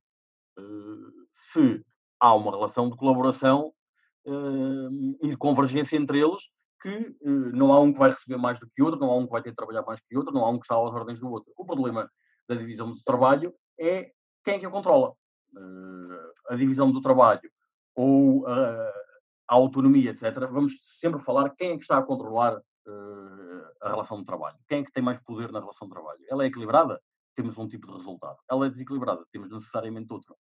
[0.58, 1.84] uh, se
[2.18, 3.72] há uma relação de colaboração
[4.26, 6.48] uh, e de convergência entre eles,
[6.80, 9.26] que uh, não há um que vai receber mais do que outro, não há um
[9.26, 11.20] que vai ter de trabalhar mais que outro, não há um que está às ordens
[11.20, 11.52] do outro.
[11.56, 12.10] O problema
[12.48, 14.10] da divisão do trabalho é
[14.44, 15.14] quem é que a controla.
[16.48, 17.48] A divisão do trabalho
[17.94, 18.92] ou a
[19.48, 20.48] autonomia, etc.
[20.50, 22.60] Vamos sempre falar quem é que está a controlar
[23.82, 24.58] a relação de trabalho.
[24.68, 26.24] Quem é que tem mais poder na relação de trabalho?
[26.28, 27.02] Ela é equilibrada?
[27.34, 28.38] Temos um tipo de resultado.
[28.50, 29.24] Ela é desequilibrada?
[29.30, 30.36] Temos necessariamente outro.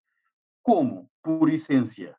[0.62, 2.15] Como, por essência,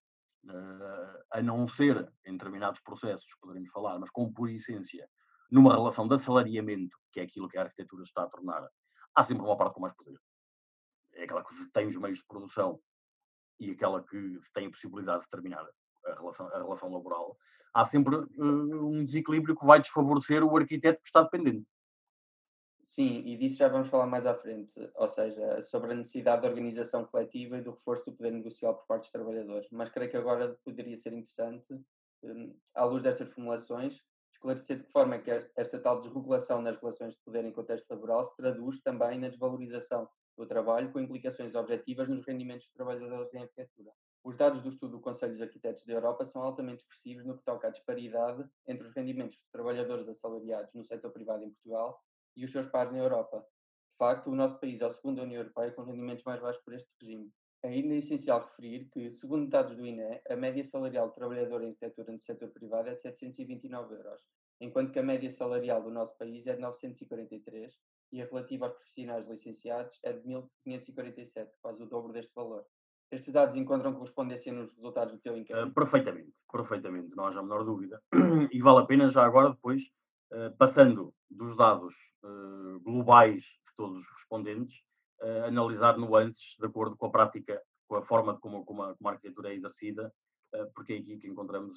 [1.32, 5.08] a não ser em determinados processos, poderíamos falar, mas como por essência,
[5.50, 8.68] numa relação de assalariamento, que é aquilo que a arquitetura está a tornar,
[9.14, 10.18] há sempre uma parte com mais poder.
[11.14, 12.80] É aquela que tem os meios de produção
[13.60, 15.64] e aquela que tem a possibilidade de determinar
[16.06, 17.36] a relação, a relação laboral.
[17.72, 21.68] Há sempre uh, um desequilíbrio que vai desfavorecer o arquiteto que está dependente.
[22.82, 26.48] Sim, e disso já vamos falar mais à frente, ou seja, sobre a necessidade de
[26.48, 29.68] organização coletiva e do reforço do poder negocial por parte dos trabalhadores.
[29.70, 31.72] Mas creio que agora poderia ser interessante,
[32.24, 36.76] um, à luz destas formulações, esclarecer de que forma é que esta tal desregulação nas
[36.76, 41.54] relações de poder em contexto laboral se traduz também na desvalorização do trabalho, com implicações
[41.54, 43.92] objetivas nos rendimentos dos trabalhadores em arquitetura.
[44.24, 47.44] Os dados do estudo do Conselho dos Arquitetos da Europa são altamente expressivos no que
[47.44, 52.00] toca à disparidade entre os rendimentos dos trabalhadores assalariados no setor privado em Portugal
[52.36, 53.44] e os seus pares na Europa.
[53.90, 56.62] De facto, o nosso país é o segundo da União Europeia com rendimentos mais baixos
[56.62, 57.32] por este regime.
[57.64, 61.70] É ainda essencial referir que, segundo dados do INE, a média salarial do trabalhador em
[61.70, 64.28] arquitetura no setor privado é de 729 euros,
[64.60, 67.78] enquanto que a média salarial do nosso país é de 943
[68.12, 72.64] e a relativa aos profissionais licenciados é de 1547, quase o dobro deste valor.
[73.12, 75.68] Estes dados encontram correspondência nos resultados do teu inquérito?
[75.68, 78.02] Uh, perfeitamente, perfeitamente, não há a menor dúvida.
[78.50, 79.92] E vale a pena já agora depois
[80.32, 84.82] eh, passando dos dados uh, globais de todos os respondentes,
[85.20, 88.96] uh, analisar nuances de acordo com a prática, com a forma de como, como, a,
[88.96, 90.12] como a arquitetura é exercida,
[90.74, 91.76] porque é aqui que encontramos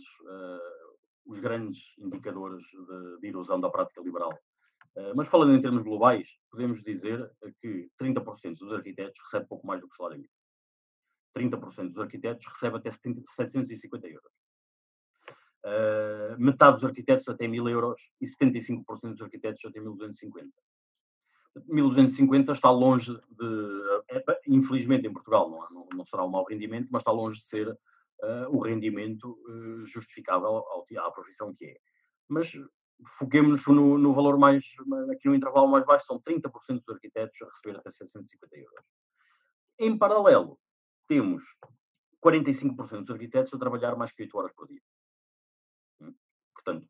[1.26, 4.38] os grandes indicadores de, de, erosão da prática liberal.
[5.16, 9.88] mas falando em termos globais, podemos dizer que 30% dos arquitetos recebem pouco mais do
[9.88, 10.35] que o salário mínimo.
[11.36, 14.32] 30% dos arquitetos recebem até 70, 750 euros.
[15.66, 20.52] Uh, metade dos arquitetos até 1000 euros e 75% dos arquitetos até 1250.
[21.68, 26.90] 1250 está longe de, é, infelizmente em Portugal não, não, não, será um mau rendimento,
[26.92, 31.78] mas está longe de ser uh, o rendimento uh, justificável ao, à profissão que é.
[32.28, 32.54] Mas
[33.18, 34.76] foquemos-nos no, no, valor mais,
[35.12, 38.86] aqui no intervalo mais baixo, são 30% dos arquitetos a receber até 750 euros.
[39.80, 40.60] Em paralelo,
[41.08, 41.44] temos
[42.24, 44.82] 45% dos arquitetos a trabalhar mais que 8 horas por dia.
[46.54, 46.88] Portanto,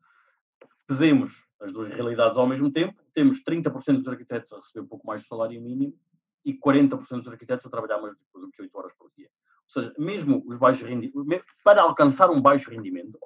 [0.86, 5.06] pesemos as duas realidades ao mesmo tempo, temos 30% dos arquitetos a receber um pouco
[5.06, 5.98] mais do salário mínimo
[6.44, 9.28] e 40% dos arquitetos a trabalhar mais do que 8 horas por dia.
[9.64, 13.18] Ou seja, mesmo os baixos rendimentos, para alcançar um baixo rendimento,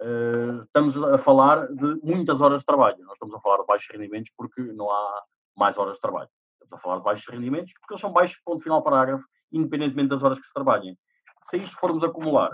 [0.00, 3.04] uh, estamos a falar de muitas horas de trabalho.
[3.04, 5.24] Nós estamos a falar de baixos rendimentos porque não há
[5.56, 6.30] mais horas de trabalho.
[6.66, 10.22] Estamos a falar de baixos rendimentos porque eles são baixos, ponto final parágrafo, independentemente das
[10.22, 10.98] horas que se trabalhem.
[11.42, 12.50] Se isto formos acumular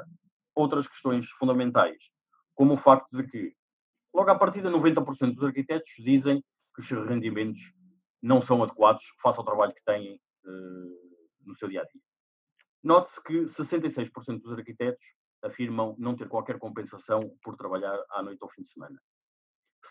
[0.55, 2.13] outras questões fundamentais
[2.55, 3.55] como o facto de que,
[4.15, 6.41] logo à partida, 90% dos arquitetos dizem
[6.75, 7.75] que os seus rendimentos
[8.23, 12.01] não são adequados face ao trabalho que têm uh, no seu dia a dia.
[12.83, 18.49] Note-se que 66% dos arquitetos afirmam não ter qualquer compensação por trabalhar à noite ou
[18.49, 19.01] fim de semana.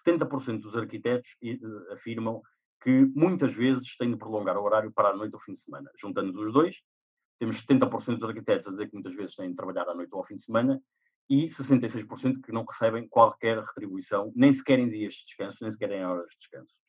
[0.08, 2.42] 70% dos arquitetos uh, afirmam
[2.82, 5.90] que muitas vezes têm de prolongar o horário para a noite ou fim de semana.
[5.96, 6.82] Juntando os dois,
[7.38, 10.18] temos 70% dos arquitetos a dizer que muitas vezes têm de trabalhar à noite ou
[10.18, 10.82] ao fim de semana
[11.30, 15.92] e 66% que não recebem qualquer retribuição, nem sequer em dias de descanso, nem sequer
[15.92, 16.82] em horas de descanso.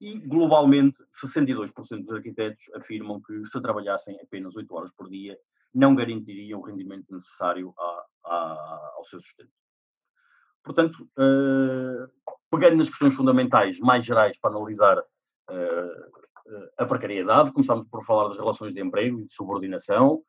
[0.00, 5.38] E, globalmente, 62% dos arquitetos afirmam que, se trabalhassem apenas 8 horas por dia,
[5.74, 9.52] não garantiriam o rendimento necessário a, a, ao seu sustento.
[10.62, 16.20] Portanto, uh, pegando nas questões fundamentais mais gerais para analisar uh,
[16.78, 20.22] a precariedade, começamos por falar das relações de emprego e de subordinação,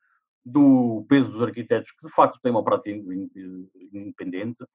[0.46, 2.98] do peso dos arquitetos, que de facto têm uma prática
[3.92, 4.66] independente.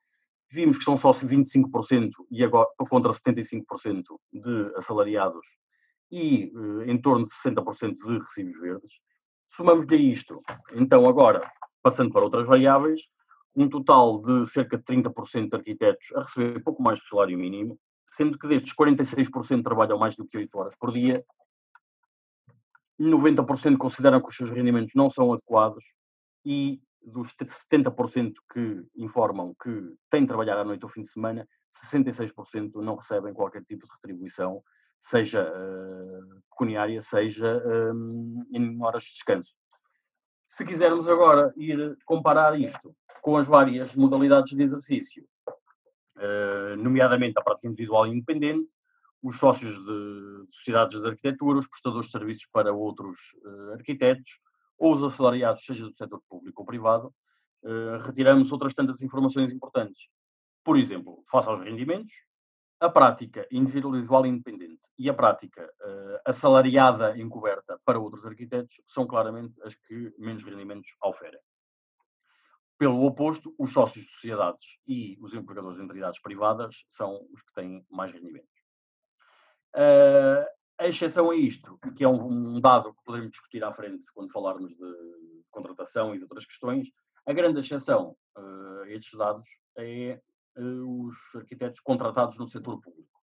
[0.50, 3.62] Vimos que são só 25% e agora contra 75%
[4.32, 5.58] de assalariados
[6.10, 9.00] e eh, em torno de 60% de recibos verdes.
[9.44, 10.36] Somamos a isto,
[10.74, 11.40] então agora,
[11.82, 13.00] passando para outras variáveis,
[13.56, 17.78] um total de cerca de 30% de arquitetos a receber pouco mais do salário mínimo,
[18.06, 21.24] sendo que destes 46% trabalham mais do que 8 horas por dia
[23.00, 25.96] 90% consideram que os seus rendimentos não são adequados
[26.44, 29.70] e dos 70% que informam que
[30.10, 33.92] têm de trabalhar à noite ou fim de semana, 66% não recebem qualquer tipo de
[33.92, 34.62] retribuição,
[34.98, 39.56] seja uh, pecuniária, seja uh, em horas de descanso.
[40.48, 45.26] Se quisermos agora ir comparar isto com as várias modalidades de exercício,
[46.16, 48.72] uh, nomeadamente a prática individual e independente,
[49.20, 54.38] os sócios de sociedades de arquitetura, os prestadores de serviços para outros uh, arquitetos,
[54.78, 57.12] ou os assalariados, seja do setor público ou privado,
[57.64, 60.08] uh, retiramos outras tantas informações importantes.
[60.62, 62.12] Por exemplo, face aos rendimentos,
[62.80, 69.60] a prática individual independente e a prática uh, assalariada encoberta para outros arquitetos são claramente
[69.62, 71.40] as que menos rendimentos oferem.
[72.78, 77.52] Pelo oposto, os sócios de sociedades e os empregadores de entidades privadas são os que
[77.54, 78.62] têm mais rendimentos.
[79.74, 80.44] Uh,
[80.78, 84.30] a exceção a isto, que é um, um, dado que poderemos discutir à frente quando
[84.30, 86.90] falarmos de, de contratação e de outras questões,
[87.24, 90.20] a grande exceção uh, a estes dados é
[90.56, 93.20] os arquitetos contratados no setor público,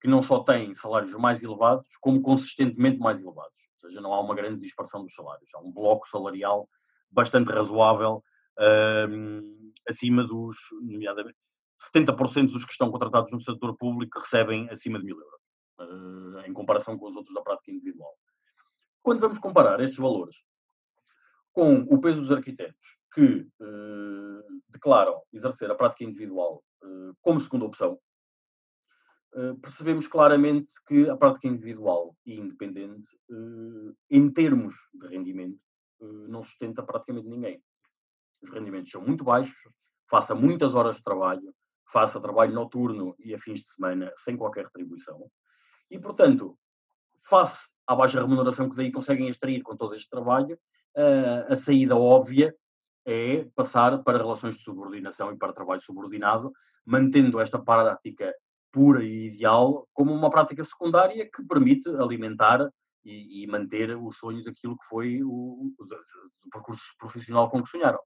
[0.00, 3.68] que não só têm salários mais elevados, como consistentemente mais elevados.
[3.72, 5.54] Ou seja, não há uma grande dispersão dos salários.
[5.54, 6.68] Há um bloco salarial
[7.10, 8.22] bastante razoável,
[8.58, 11.38] uh, acima dos, nomeadamente,
[11.80, 15.40] 70% dos que estão contratados no setor público recebem acima de mil euros
[15.80, 18.14] uh, em comparação com os outros da prática individual.
[19.02, 20.44] Quando vamos comparar estes valores
[21.54, 27.64] com o peso dos arquitetos que uh, declaram exercer a prática individual uh, como segunda
[27.64, 27.98] opção,
[29.60, 33.08] percebemos claramente que a prática individual e independente,
[34.08, 35.58] em termos de rendimento,
[36.28, 37.60] não sustenta praticamente ninguém.
[38.40, 39.56] Os rendimentos são muito baixos,
[40.08, 41.52] faça muitas horas de trabalho,
[41.90, 45.28] faça trabalho noturno e a fins de semana sem qualquer retribuição.
[45.90, 46.56] E, portanto,
[47.28, 50.56] face à baixa remuneração que daí conseguem extrair com todo este trabalho,
[50.96, 52.54] uh, a saída óbvia
[53.06, 56.52] é passar para relações de subordinação e para trabalho subordinado,
[56.84, 58.34] mantendo esta prática
[58.72, 62.68] pura e ideal como uma prática secundária que permite alimentar
[63.04, 67.68] e, e manter o sonho daquilo que foi o, o, o percurso profissional com que
[67.68, 68.00] sonharam.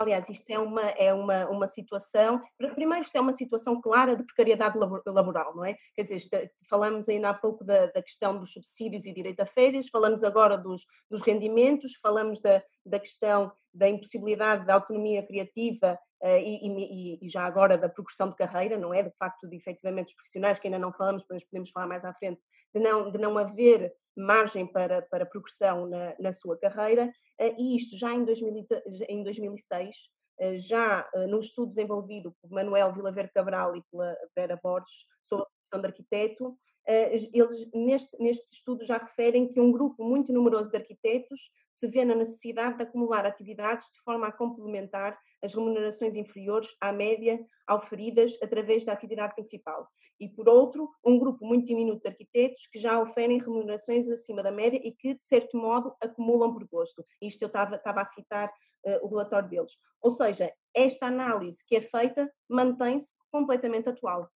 [0.00, 2.40] Aliás, isto é uma, é uma, uma situação.
[2.74, 5.76] Primeiro, isto é uma situação clara de precariedade laboral, não é?
[5.94, 9.44] Quer dizer, é, falamos ainda há pouco da, da, questão dos subsídios e direito a
[9.44, 15.98] férias, falamos agora dos, dos rendimentos, falamos da, da questão da impossibilidade da autonomia criativa
[16.22, 19.02] e, e, e, já agora da progressão de carreira, não é?
[19.02, 22.12] De facto, de efetivamente os profissionais, que ainda não falamos, mas podemos falar mais à
[22.12, 22.40] frente,
[22.74, 27.76] de não, de não haver margem para, para progressão na, na sua carreira, uh, e
[27.76, 28.64] isto já em, 2000,
[29.08, 29.96] em 2006,
[30.40, 35.46] uh, já num estudo desenvolvido por Manuel Vilaver Cabral e pela Vera Borges sobre
[35.78, 36.56] de arquiteto,
[36.86, 41.86] eh, eles neste, neste estudo já referem que um grupo muito numeroso de arquitetos se
[41.88, 47.38] vê na necessidade de acumular atividades de forma a complementar as remunerações inferiores à média
[47.66, 49.88] auferidas através da atividade principal.
[50.18, 54.50] E, por outro, um grupo muito diminuto de arquitetos que já oferem remunerações acima da
[54.50, 57.04] média e que, de certo modo, acumulam por gosto.
[57.22, 59.78] Isto eu estava, estava a citar uh, o relatório deles.
[60.02, 64.30] Ou seja, esta análise que é feita mantém-se completamente atual.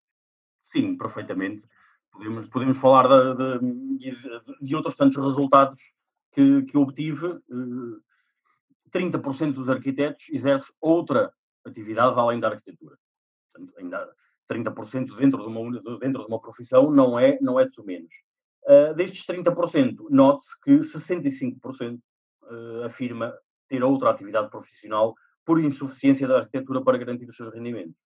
[0.65, 1.67] Sim, perfeitamente.
[2.11, 3.59] Podemos, podemos falar de,
[3.99, 4.17] de,
[4.61, 5.95] de outros tantos resultados
[6.33, 7.41] que, que obtive.
[8.93, 11.33] 30% eh, dos arquitetos exerce outra
[11.65, 12.97] atividade além da arquitetura.
[13.51, 14.15] Portanto, ainda
[14.51, 18.13] 30% dentro de, uma, dentro de uma profissão não é, não é de menos.
[18.65, 21.99] Uh, destes 30%, note-se que 65%
[22.43, 23.35] uh, afirma
[23.69, 28.01] ter outra atividade profissional por insuficiência da arquitetura para garantir os seus rendimentos.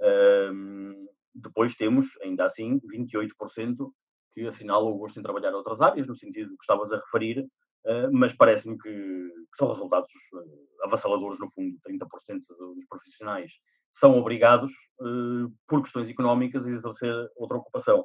[0.00, 1.05] Uh,
[1.36, 3.90] depois temos, ainda assim, 28%
[4.30, 8.10] que assinalam o gosto em trabalhar outras áreas, no sentido que estavas a referir, uh,
[8.12, 11.76] mas parece-me que, são resultados uh, avassaladores, no fundo.
[11.88, 12.40] 30%
[12.74, 13.52] dos profissionais
[13.90, 18.04] são obrigados, uh, por questões económicas, a exercer outra ocupação.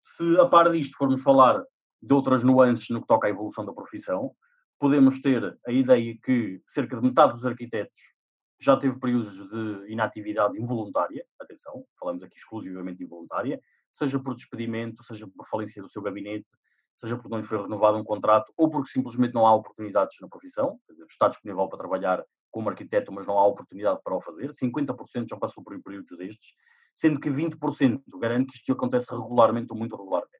[0.00, 1.62] Se, a par disto, formos falar
[2.00, 4.34] de outras nuances no que toca à evolução da profissão,
[4.78, 8.17] podemos ter a ideia que cerca de metade dos arquitetos
[8.60, 15.28] já teve períodos de inatividade involuntária, atenção, falamos aqui exclusivamente involuntária, seja por despedimento, seja
[15.28, 16.50] por falência do seu gabinete,
[16.94, 20.28] seja porque não lhe foi renovado um contrato ou porque simplesmente não há oportunidades na
[20.28, 24.48] profissão, dizer, está disponível para trabalhar como arquiteto, mas não há oportunidade para o fazer,
[24.48, 26.54] 50% já passou por períodos destes,
[26.92, 30.32] sendo que 20% garante que isto acontece regularmente ou muito regularmente.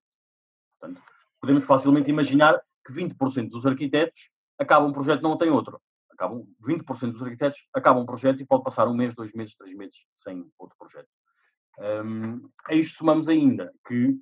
[0.80, 1.00] Portanto,
[1.40, 5.80] podemos facilmente imaginar que 20% dos arquitetos acabam um projeto não tem outro
[6.18, 9.74] acabam, 20% dos arquitetos acabam um projeto e pode passar um mês, dois meses, três
[9.74, 11.08] meses sem outro projeto.
[11.78, 14.18] Um, a isto somamos ainda que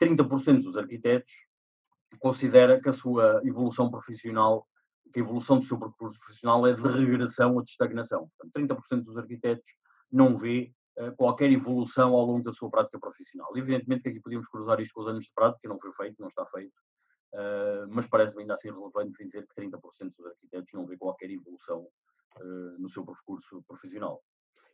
[0.00, 1.48] 30% dos arquitetos
[2.20, 4.66] considera que a sua evolução profissional,
[5.12, 8.30] que a evolução do seu percurso profissional é de regressão ou de estagnação.
[8.38, 9.76] Portanto, 30% dos arquitetos
[10.10, 13.50] não vê uh, qualquer evolução ao longo da sua prática profissional.
[13.56, 16.28] Evidentemente que aqui podíamos cruzar isto com os anos de prática, não foi feito, não
[16.28, 16.72] está feito,
[17.32, 21.86] Uh, mas parece-me ainda assim relevante dizer que 30% dos arquitetos não vê qualquer evolução
[22.36, 24.22] uh, no seu percurso profissional.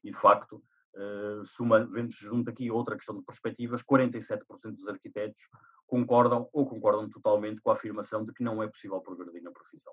[0.03, 0.63] E, de facto,
[0.95, 5.49] uh, suma, vendo-se junto aqui outra questão de perspectivas, 47% dos arquitetos
[5.87, 9.93] concordam ou concordam totalmente com a afirmação de que não é possível progredir na profissão.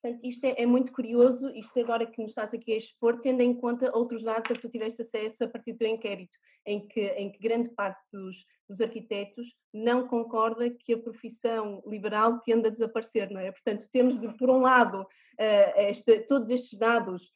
[0.00, 3.42] Portanto, isto é, é, muito curioso, isto agora que nos estás aqui a expor, tendo
[3.42, 6.86] em conta outros dados a que tu tiveste acesso a partir do teu inquérito, em
[6.86, 12.68] que, em que grande parte dos, dos arquitetos não concorda que a profissão liberal tende
[12.68, 13.52] a desaparecer, não é?
[13.52, 17.32] Portanto, temos de, por um lado, uh, este, todos estes dados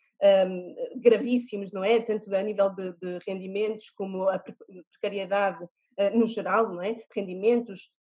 [0.48, 2.00] um, gravíssimos, não é?
[2.00, 5.68] Tanto a nível de, de rendimentos como a precariedade
[6.14, 6.96] no geral, não é?
[7.14, 7.96] rendimentos,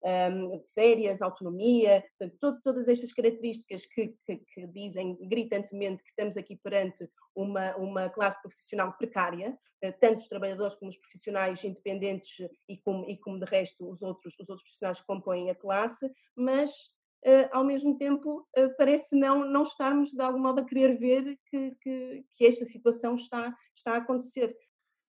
[0.74, 7.09] férias, autonomia, portanto, todas estas características que, que, que, dizem gritantemente que estamos aqui perante
[7.34, 13.09] uma, uma classe profissional precária, uh, tanto os trabalhadores como os profissionais independentes e como,
[13.09, 17.45] e como de resto os outros, os outros profissionais que compõem a classe, mas Uh,
[17.53, 21.76] ao mesmo tempo uh, parece não, não estarmos de algum modo a querer ver que,
[21.82, 24.57] que, que, esta situação está, está a acontecer.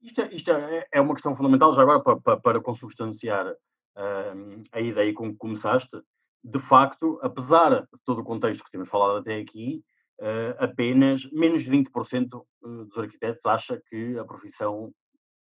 [0.01, 4.61] Isto, é, isto é, é uma questão fundamental, já agora, para, para, para consubstanciar uh,
[4.71, 6.01] a ideia com que começaste.
[6.43, 9.83] De facto, apesar de todo o contexto que temos falado até aqui,
[10.19, 12.27] uh, apenas menos de 20%
[12.61, 14.91] dos arquitetos acha que a profissão,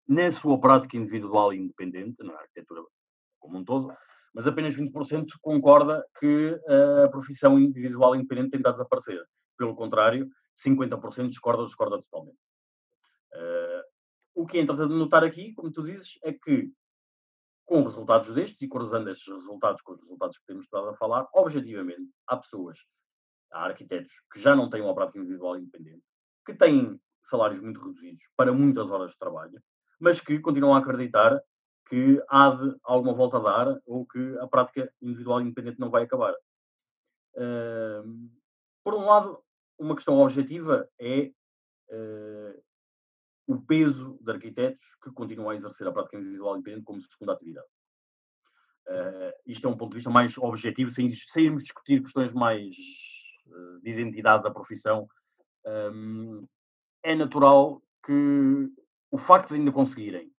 [0.05, 2.81] na sua prática individual e independente, na arquitetura
[3.39, 3.93] como um todo,
[4.33, 6.59] mas apenas 20% concorda que
[7.03, 9.21] a profissão individual e independente tem de desaparecer.
[9.57, 12.37] Pelo contrário, 50% discorda, discorda totalmente.
[13.33, 13.92] Uh,
[14.35, 16.71] o que é interessante notar aqui, como tu dizes, é que
[17.65, 21.27] com resultados destes e cruzando estes resultados com os resultados que temos estado a falar,
[21.33, 22.85] objetivamente, há pessoas,
[23.51, 26.03] há arquitetos que já não têm uma prática individual independente,
[26.45, 29.61] que têm salários muito reduzidos para muitas horas de trabalho,
[29.99, 31.41] mas que continuam a acreditar
[31.87, 36.03] que há de alguma volta a dar ou que a prática individual independente não vai
[36.03, 36.33] acabar.
[37.35, 38.29] Uh,
[38.83, 39.41] por um lado,
[39.79, 41.31] uma questão objetiva é
[41.89, 42.63] uh,
[43.47, 47.67] o peso de arquitetos que continuam a exercer a prática individual independente como segunda atividade.
[48.87, 52.73] Uh, isto é um ponto de vista mais objetivo, sem, sem irmos discutir questões mais
[53.47, 55.07] uh, de identidade da profissão.
[55.65, 56.45] Um,
[57.01, 58.69] é natural que
[59.11, 60.33] o facto de ainda conseguirem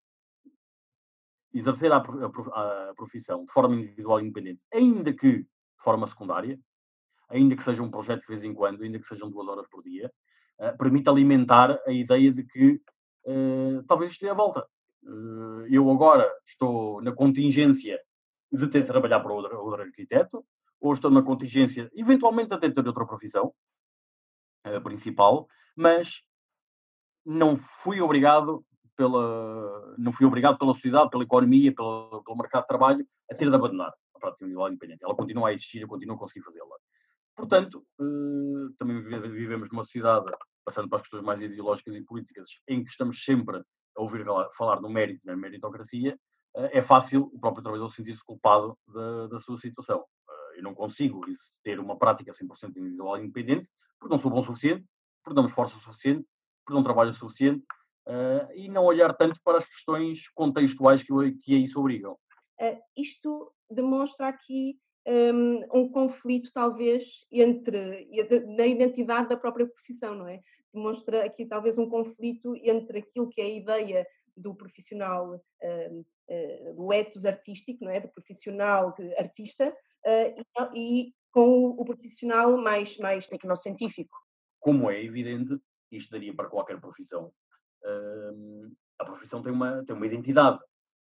[1.52, 5.48] exercer a, a, a, profissão de forma individual independente, ainda que de
[5.78, 6.58] forma secundária,
[7.28, 9.82] ainda que seja um projeto de vez em quando, ainda que sejam duas horas por
[9.82, 10.12] dia,
[10.60, 12.80] uh, permite alimentar a ideia de que
[13.26, 14.66] uh, talvez isto dê a volta.
[15.02, 18.00] Uh, eu agora estou na contingência
[18.52, 20.44] de ter de trabalhar para outro, outro arquiteto,
[20.80, 23.52] ou estou na contingência, eventualmente, até ter outra profissão
[24.82, 25.46] principal,
[25.76, 26.24] mas
[27.24, 28.64] não fui obrigado
[28.96, 33.48] pela, não fui obrigado pela sociedade, pela economia, pelo, pelo mercado de trabalho a ter
[33.48, 35.04] de abandonar a prática individual independente.
[35.04, 36.76] Ela continua a existir, eu continuo a conseguir fazê-la.
[37.34, 40.26] Portanto, eh, também vivemos numa sociedade,
[40.64, 44.24] passando para as questões mais ideológicas e políticas, em que estamos sempre a ouvir
[44.56, 46.18] falar no mérito, na meritocracia,
[46.56, 50.04] eh, é fácil o próprio trabalhador sentir-se culpado da, da sua situação.
[50.28, 51.20] Eh, eu não consigo
[51.62, 54.88] ter uma prática 100% individual e independente porque não sou bom o suficiente,
[55.22, 56.28] porque não me esforço o suficiente,
[56.64, 57.66] porque não trabalho o suficiente,
[58.06, 62.18] uh, e não olhar tanto para as questões contextuais que, que a isso obrigam.
[62.96, 68.08] Isto demonstra aqui um, um, conflito, talvez, entre
[68.56, 70.40] na identidade da própria profissão, não é?
[70.72, 76.04] Demonstra aqui talvez um conflito entre aquilo que é a ideia do profissional, um,
[76.74, 78.00] do ethos artístico, não é?
[78.00, 84.16] Do profissional artista uh, e, e, com o profissional mais, mais tecnocientífico.
[84.60, 85.58] Como é evidente,
[85.90, 87.32] isto daria para qualquer profissão
[88.98, 90.58] a profissão tem uma, tem uma identidade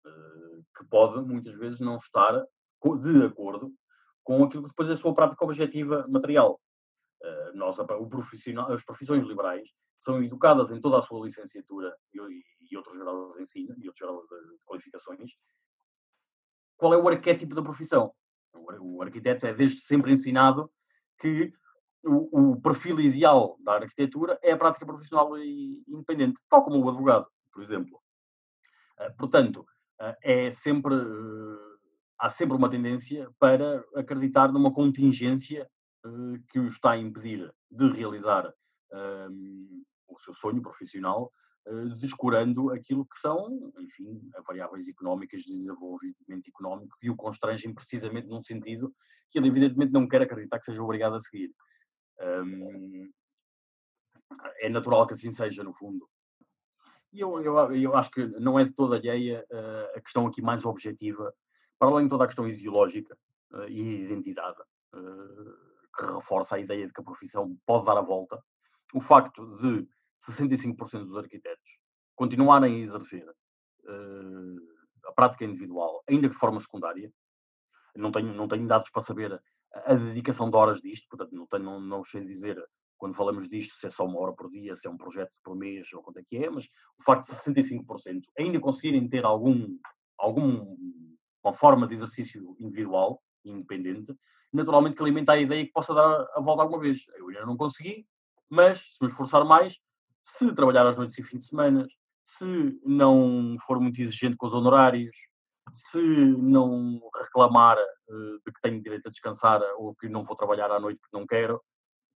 [0.05, 3.73] uh, que pode muitas vezes não estar de acordo
[4.23, 6.59] com aquilo que depois é a sua prática objetiva material.
[7.21, 12.17] Uh, nós, o profissional, as profissões liberais são educadas em toda a sua licenciatura e,
[12.71, 15.31] e outros graus de ensino e outros graus de, de, qualificações.
[16.75, 18.11] Qual é o arquétipo da profissão?
[18.53, 20.71] O, o arquiteto é desde sempre ensinado
[21.19, 21.51] que
[22.03, 26.89] o, o, perfil ideal da arquitetura é a prática profissional e independente, tal como o
[26.89, 28.01] advogado, por exemplo.
[28.99, 29.61] Uh, portanto,
[30.01, 31.70] uh, é sempre, uh,
[32.21, 35.67] há sempre uma tendência para acreditar numa contingência
[36.49, 38.53] que o está a impedir de realizar
[40.07, 41.31] o seu sonho profissional,
[41.99, 48.41] descurando aquilo que são, enfim, variáveis económicas de desenvolvimento económico que o constrangem precisamente num
[48.41, 48.93] sentido
[49.29, 51.51] que ele evidentemente não quer acreditar que seja obrigado a seguir.
[52.19, 53.11] Um,
[54.59, 56.07] é natural que assim seja, no fundo.
[57.13, 60.41] E eu, eu, eu acho que não é de toda alheia uh, a questão aqui
[60.41, 61.33] mais objetiva,
[61.81, 63.17] para além de toda a questão ideológica
[63.53, 64.61] uh, e identidade,
[64.93, 68.39] uh, que reforça a ideia de que a profissão pode dar a volta,
[68.93, 71.81] o facto de 65% dos arquitetos
[72.15, 73.27] continuarem a exercer
[75.05, 77.11] a prática individual, ainda que de forma secundária,
[77.95, 81.47] não tenho, não tenho dados para saber a, a dedicação de horas disto, portanto, não,
[81.47, 82.63] tenho, não, não sei dizer
[82.95, 85.55] quando falamos disto se é só uma hora por dia, se é um projeto por
[85.55, 86.69] mês ou quanto é que é, mas
[86.99, 89.75] o facto de 65% ainda conseguirem ter algum,
[90.19, 90.77] algum
[91.43, 94.15] uma forma de exercício individual, independente,
[94.53, 97.05] naturalmente que alimenta a ideia que possa dar a volta alguma vez.
[97.17, 98.05] Eu ainda não consegui,
[98.49, 99.79] mas se me esforçar mais,
[100.21, 101.87] se trabalhar às noites e fins de semana,
[102.23, 105.15] se não for muito exigente com os honorários,
[105.71, 110.69] se não reclamar uh, de que tenho direito a descansar ou que não vou trabalhar
[110.69, 111.61] à noite porque não quero,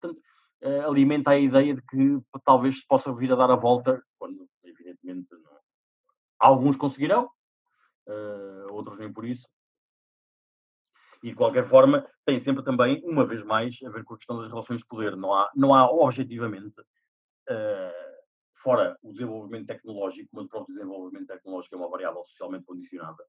[0.00, 0.20] portanto,
[0.64, 4.46] uh, alimenta a ideia de que talvez se possa vir a dar a volta, quando
[4.64, 5.58] evidentemente não.
[6.38, 7.30] alguns conseguirão,
[8.08, 9.48] uh, outros nem por isso.
[11.22, 14.36] E de qualquer forma, tem sempre também, uma vez mais, a ver com a questão
[14.36, 15.16] das relações de poder.
[15.16, 16.82] Não há, não há objetivamente
[18.54, 23.24] fora o desenvolvimento tecnológico, mas o próprio desenvolvimento tecnológico é uma variável socialmente condicionada,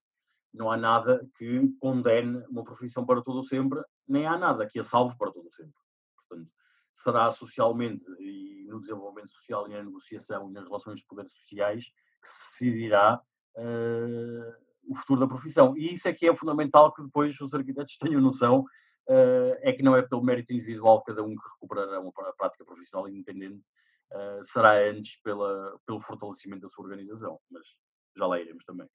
[0.53, 4.79] não há nada que condene uma profissão para todo o sempre, nem há nada que
[4.79, 5.81] a salve para todo o sempre.
[6.15, 6.49] Portanto,
[6.91, 11.89] será socialmente e no desenvolvimento social e na negociação e nas relações de poder sociais
[12.21, 13.34] que se decidirá uh,
[14.87, 15.75] o futuro da profissão.
[15.77, 18.61] E isso é que é fundamental que depois os arquitetos tenham noção,
[19.09, 22.63] uh, é que não é pelo mérito individual de cada um que recuperará uma prática
[22.63, 23.65] profissional independente,
[24.13, 27.77] uh, será antes pela, pelo fortalecimento da sua organização, mas
[28.17, 28.87] já lá iremos também.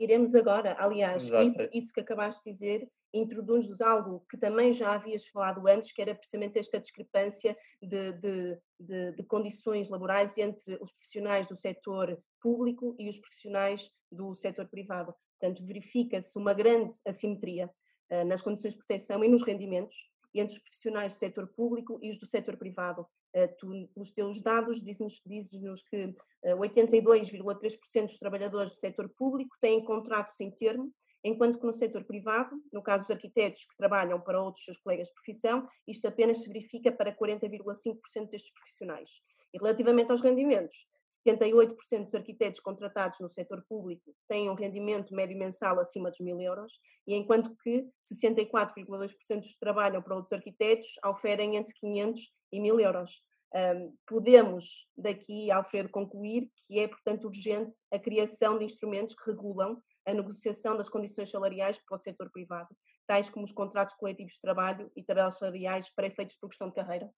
[0.00, 5.26] Iremos agora, aliás, isso, isso, que acabaste de dizer introduz-nos algo que também já havias
[5.26, 10.90] falado antes, que era precisamente esta discrepância de, de, de, de condições laborais entre os
[10.92, 15.12] profissionais do setor público e os profissionais do setor privado.
[15.38, 17.70] Portanto, verifica-se uma grande assimetria
[18.10, 22.10] uh, nas condições de proteção e nos rendimentos entre os profissionais do setor público e
[22.10, 23.06] os do setor privado.
[23.32, 25.50] Eh, tu, pelos teus dados, dizes-nos diz
[25.88, 26.14] que
[26.44, 32.04] 82,3% eh, dos trabalhadores do setor público têm contrato sem termo, enquanto que no setor
[32.04, 36.42] privado, no caso dos arquitetos que trabalham para outros seus colegas de profissão, isto apenas
[36.42, 39.20] se verifica para 40,5% destes profissionais.
[39.52, 40.86] E relativamente aos rendimentos,
[41.24, 46.40] 78% dos arquitetos contratados no setor público têm um rendimento médio mensal acima dos mil
[46.40, 52.60] euros, e enquanto que 64,2% dos que trabalham para outros arquitetos oferem entre 500 e
[52.60, 53.22] 1000 euros.
[53.52, 59.82] Um, podemos daqui, Alfredo, concluir que é, portanto, urgente a criação de instrumentos que regulam
[60.06, 62.68] a negociação das condições salariais para o setor privado,
[63.06, 66.74] tais como os contratos coletivos de trabalho e tabelas salariais para efeitos de progressão de
[66.74, 67.10] carreira?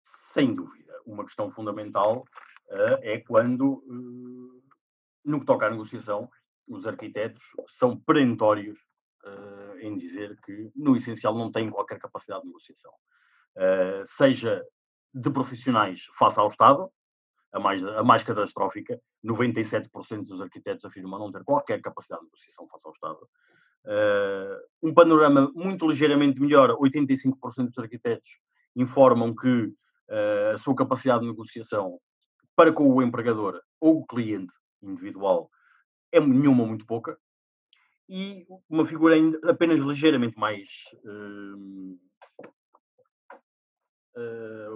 [0.00, 0.92] Sem dúvida.
[1.04, 2.20] Uma questão fundamental
[2.68, 4.62] uh, é quando, uh,
[5.24, 6.30] no que toca à negociação,
[6.66, 8.88] os arquitetos são perentórios
[9.24, 12.92] uh, em dizer que, no essencial, não têm qualquer capacidade de negociação.
[14.04, 14.62] Seja
[15.12, 16.90] de profissionais face ao Estado,
[17.52, 22.66] a mais, a mais catastrófica, 97% dos arquitetos afirmam não ter qualquer capacidade de negociação
[22.68, 23.28] face ao Estado.
[23.84, 28.38] Uh, um panorama muito ligeiramente melhor, 85% dos arquitetos
[28.76, 31.98] informam que uh, a sua capacidade de negociação
[32.54, 35.50] para com o empregador ou o cliente individual
[36.12, 37.18] é nenhuma muito pouca.
[38.08, 40.84] E uma figura ainda apenas ligeiramente mais.
[41.04, 41.98] Uh,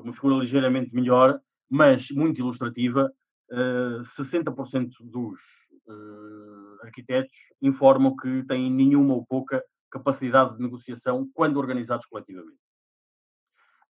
[0.03, 3.13] uma figura ligeiramente melhor, mas muito ilustrativa.
[3.51, 5.41] Uh, 60% dos
[5.87, 12.59] uh, arquitetos informam que têm nenhuma ou pouca capacidade de negociação quando organizados coletivamente.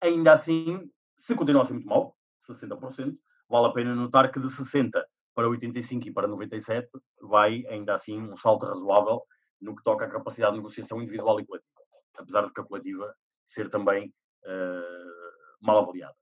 [0.02, 3.16] Ainda assim, se continua a ser muito mal, 60%,
[3.48, 6.92] vale a pena notar que de 60 para 85 e para 97
[7.22, 9.22] vai ainda assim um salto razoável
[9.62, 11.82] no que toca à capacidade de negociação individual e coletiva,
[12.18, 14.08] apesar de que a coletiva ser também
[14.44, 15.21] uh,
[15.62, 16.16] mal avaliada.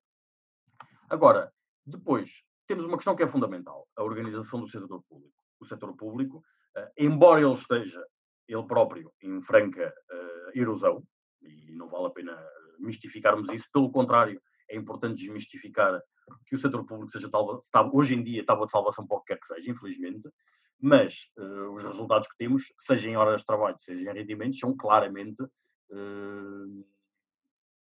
[1.09, 1.51] Agora,
[1.85, 5.35] depois, temos uma questão que é fundamental, a organização do setor público.
[5.59, 6.37] O setor público,
[6.77, 8.05] uh, embora ele esteja,
[8.47, 11.03] ele próprio, em franca uh, erosão,
[11.41, 15.99] e não vale a pena mistificarmos isso, pelo contrário, é importante desmistificar
[16.45, 17.57] que o setor público seja tal,
[17.93, 20.29] hoje em dia tábua de salvação para o que quer que seja, infelizmente,
[20.79, 24.75] mas uh, os resultados que temos, seja em horas de trabalho, seja em rendimentos, são
[24.75, 26.85] claramente uh,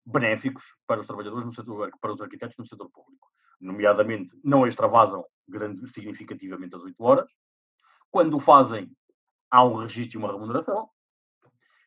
[0.06, 3.30] benéficos para os trabalhadores no setor, para os arquitetos no setor público.
[3.60, 7.38] Nomeadamente, não extravasam grande, significativamente as 8 horas.
[8.10, 8.92] Quando o fazem,
[9.50, 10.90] há um registro e uma remuneração.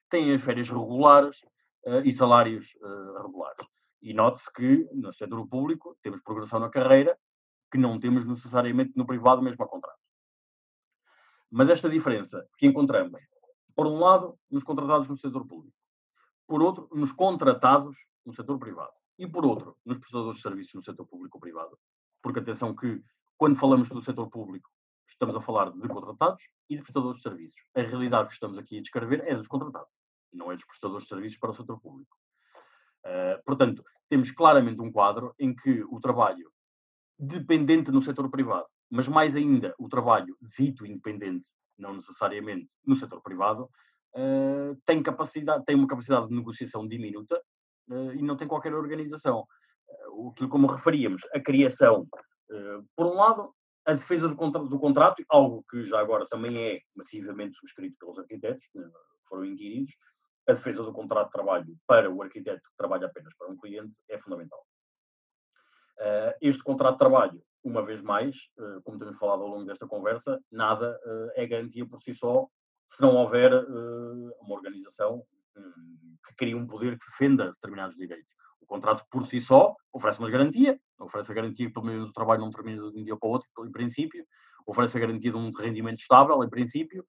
[0.08, 1.42] Têm as férias regulares
[1.86, 2.78] uh, e salários
[3.22, 3.66] regulares.
[4.02, 7.18] E note-se que no setor público temos progressão na carreira
[7.70, 9.98] que não temos necessariamente no privado, mesmo a contrato.
[11.50, 13.20] Mas esta diferença que encontramos,
[13.74, 15.74] por um lado, nos contratados no setor público,
[16.46, 20.82] por outro, nos contratados no setor privado, e por outro, nos prestadores de serviços no
[20.82, 21.78] setor público ou privado.
[22.22, 23.02] Porque atenção que,
[23.36, 24.70] quando falamos do setor público,
[25.06, 27.64] estamos a falar de contratados e de prestadores de serviços.
[27.76, 29.94] A realidade que estamos aqui a descrever é dos contratados.
[30.32, 32.16] não é dos prestadores de serviços para o setor público.
[33.04, 36.50] Uh, portanto, temos claramente um quadro em que o trabalho
[37.18, 43.20] dependente no setor privado, mas mais ainda o trabalho dito independente, não necessariamente no setor
[43.20, 43.68] privado,
[44.14, 47.40] uh, tem, capacidade, tem uma capacidade de negociação diminuta
[47.90, 49.46] uh, e não tem qualquer organização.
[50.12, 52.06] Uh, aquilo como referíamos, a criação,
[52.94, 53.52] por um lado,
[53.84, 58.18] a defesa do, contra do contrato, algo que já agora também é massivamente subscrito pelos
[58.18, 58.78] arquitetos, que
[59.28, 59.96] foram inquiridos,
[60.48, 63.98] a defesa do contrato de trabalho para o arquiteto que trabalha apenas para um cliente
[64.08, 64.64] é fundamental.
[65.98, 68.50] Uh, este contrato de trabalho, uma vez mais,
[68.84, 70.98] como temos falado ao longo desta conversa, nada
[71.34, 72.46] é garantia por si só
[72.86, 73.52] se não houver
[74.40, 75.24] uma organização
[75.56, 78.34] um, que crie um poder que defenda determinados direitos.
[78.60, 82.12] O contrato por si só oferece uma garantia, oferece a garantia que pelo menos o
[82.12, 84.26] trabalho não termina de um dia para o outro, em princípio,
[84.66, 87.04] oferece a garantia de um rendimento estável, em princípio,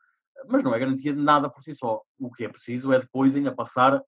[0.50, 2.02] mas não é garantia de nada por si só.
[2.20, 4.02] O que é preciso é depois ainda passar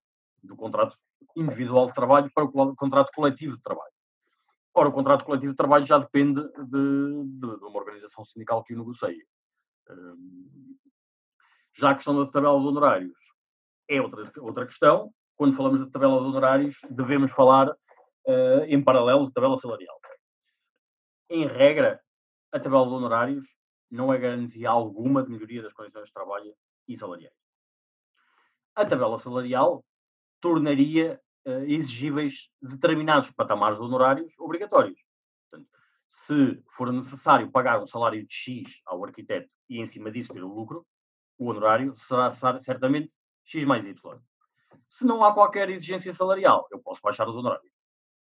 [0.44, 0.98] do contrato
[1.36, 3.92] individual de trabalho para o contrato coletivo de trabalho.
[4.74, 8.76] Ora, o contrato coletivo de trabalho já depende de, de, de uma organização sindical que
[8.76, 9.26] o negocie.
[9.90, 10.76] Hum,
[11.78, 13.34] já a questão da tabela de honorários
[13.88, 15.14] é outra, outra questão.
[15.36, 20.00] Quando falamos da tabela de honorários, devemos falar uh, em paralelo de tabela salarial.
[21.30, 22.02] Em regra,
[22.52, 23.58] a tabela de honorários
[23.92, 26.56] não é garantia alguma de melhoria das condições de trabalho
[26.88, 27.34] e salariais.
[28.76, 29.86] A tabela salarial
[30.42, 35.04] tornaria uh, exigíveis determinados patamares de honorários obrigatórios.
[35.44, 35.70] Portanto,
[36.08, 40.44] se for necessário pagar um salário de X ao arquiteto e em cima disso ter
[40.44, 40.86] o lucro,
[41.38, 44.20] o honorário será certamente X mais Y.
[44.88, 47.74] Se não há qualquer exigência salarial, eu posso baixar os honorários,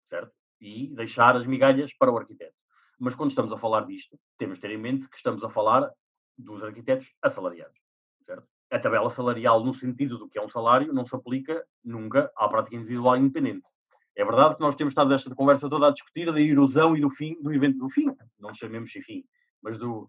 [0.06, 0.32] certo?
[0.60, 2.56] E deixar as migalhas para o arquiteto.
[3.00, 5.90] Mas quando estamos a falar disto, temos de ter em mente que estamos a falar
[6.38, 7.80] dos arquitetos assalariados,
[8.26, 8.48] certo?
[8.72, 12.48] a tabela salarial no sentido do que é um salário não se aplica nunca à
[12.48, 13.68] prática individual independente.
[14.16, 17.10] É verdade que nós temos estado esta conversa toda a discutir da erosão e do
[17.10, 19.24] fim, do evento do fim, não chamemos de fim,
[19.62, 20.08] mas do,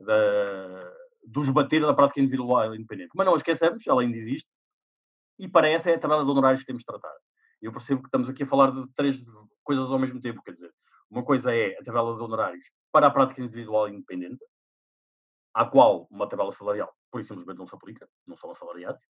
[0.00, 0.92] da,
[1.26, 3.10] do esbater da prática individual independente.
[3.14, 4.54] Mas não esqueçamos, ela ainda existe,
[5.38, 7.14] e para essa é a tabela de honorários que temos de tratar.
[7.60, 9.22] Eu percebo que estamos aqui a falar de três
[9.62, 10.72] coisas ao mesmo tempo, quer dizer,
[11.10, 14.44] uma coisa é a tabela de honorários para a prática individual independente,
[15.52, 19.02] à qual uma tabela salarial, por isso simplesmente não se aplica, não são assalariados.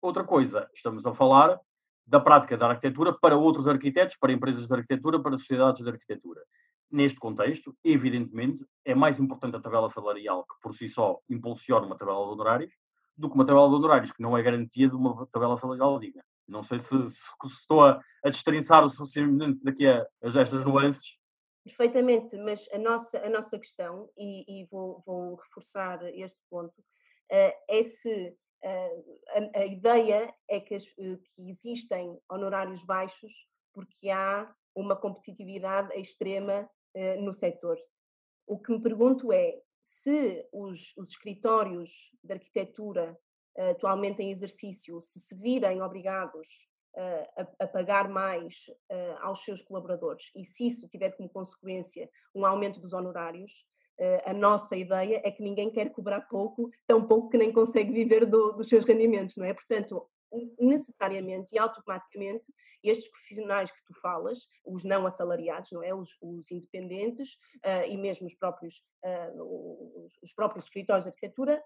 [0.00, 1.58] Outra coisa, estamos a falar
[2.06, 6.42] da prática da arquitetura para outros arquitetos, para empresas de arquitetura, para sociedades de arquitetura.
[6.90, 11.96] Neste contexto, evidentemente, é mais importante a tabela salarial, que por si só impulsiona uma
[11.96, 12.72] tabela de honorários,
[13.16, 16.24] do que uma tabela de honorários, que não é garantia de uma tabela salarial digna.
[16.46, 20.64] Não sei se, se, se estou a, a destrinçar o suficientemente daqui a, a estas
[20.64, 21.18] nuances,
[21.68, 27.52] Perfeitamente, mas a nossa, a nossa questão, e, e vou, vou, reforçar este ponto, uh,
[27.68, 28.34] é se
[28.64, 29.18] uh,
[29.54, 35.94] a, a, ideia é que, as, uh, que existem honorários baixos porque há uma competitividade
[35.94, 36.68] extrema
[37.20, 37.78] no setor.
[38.46, 43.16] O que me pergunto é se os, os escritórios de arquitetura
[43.70, 46.68] atualmente em exercício, se se virem obrigados
[47.36, 52.44] a, a, pagar mais uh, aos seus colaboradores e se isso tiver como consequência um
[52.44, 53.66] aumento dos honorários,
[54.00, 57.92] uh, a nossa ideia é que ninguém quer cobrar pouco, tão pouco que nem consegue
[57.92, 59.54] viver do, dos seus rendimentos, não é?
[59.54, 60.08] Portanto,
[60.58, 62.52] necessariamente e automaticamente
[62.82, 67.96] estes profissionais que tu falas, os não assalariados, não é, os, os independentes uh, e
[67.96, 71.62] mesmo os próprios uh, os, os, próprios escritórios de arquitetura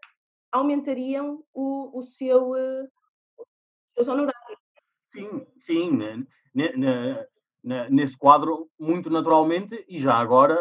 [0.51, 2.89] aumentariam o, o seu uh,
[3.99, 4.59] os honorários.
[5.09, 5.91] Sim, sim,
[7.91, 10.57] nesse quadro, muito naturalmente, e já agora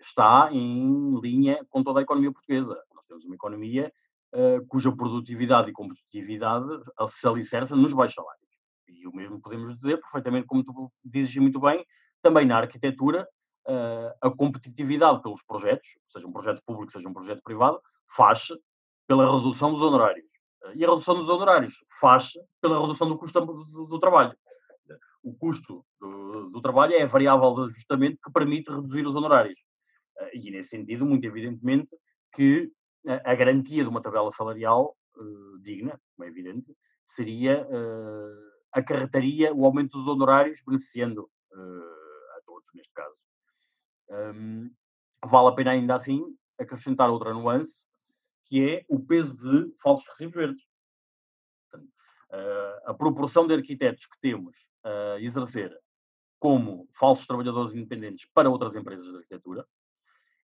[0.00, 2.82] está em linha com toda a economia portuguesa.
[2.92, 3.92] Nós temos uma economia
[4.34, 6.66] uh, cuja produtividade e competitividade
[7.08, 8.48] se alicerça nos baixos salários.
[8.88, 11.84] E o mesmo podemos dizer perfeitamente, como tu dizes muito bem,
[12.22, 13.26] também na arquitetura,
[13.68, 18.54] uh, a competitividade pelos projetos, seja um projeto público, seja um projeto privado, faz-se
[19.06, 20.30] pela redução dos honorários.
[20.74, 24.36] E a redução dos honorários faz-se pela redução do custo do, do trabalho.
[25.22, 29.64] O custo do, do, trabalho é a variável de ajustamento que permite reduzir os honorários.
[30.18, 31.94] Eh, e, nesse sentido, muito evidentemente,
[32.32, 32.70] que
[33.06, 39.64] a, garantia de uma tabela salarial uh, digna, como é evidente, seria, uh, acarretaria o
[39.64, 43.24] aumento dos honorários, beneficiando uh, a todos, neste caso.
[44.10, 44.70] Um,
[45.24, 46.22] vale a pena, ainda assim,
[46.58, 47.86] acrescentar outra nuance,
[48.44, 50.64] que é o peso de falsos recibos verdes.
[51.70, 51.92] Portanto,
[52.84, 55.76] a proporção de arquitetos que temos a exercer
[56.38, 59.66] como falsos trabalhadores independentes para outras empresas de arquitetura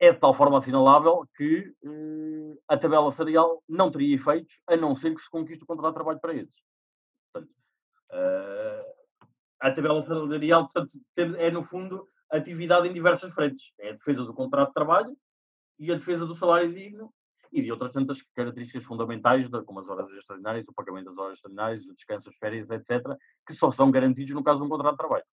[0.04, 4.94] é de tal forma assinalável que uh, a tabela salarial não teria efeitos, a não
[4.94, 6.62] ser que se conquiste o contrato de trabalho para eles.
[7.32, 7.52] Portanto,
[8.12, 8.94] uh,
[9.60, 11.00] a tabela salarial portanto,
[11.38, 13.72] é, no fundo, atividade em diversas frentes.
[13.78, 15.16] É a defesa do contrato de trabalho
[15.78, 17.12] e a defesa do salário digno
[17.52, 21.86] e de outras tantas características fundamentais, como as horas extraordinárias, o pagamento das horas extraordinárias,
[21.86, 23.00] o descanso, as férias, etc.,
[23.46, 25.24] que só são garantidos no caso de um contrato de trabalho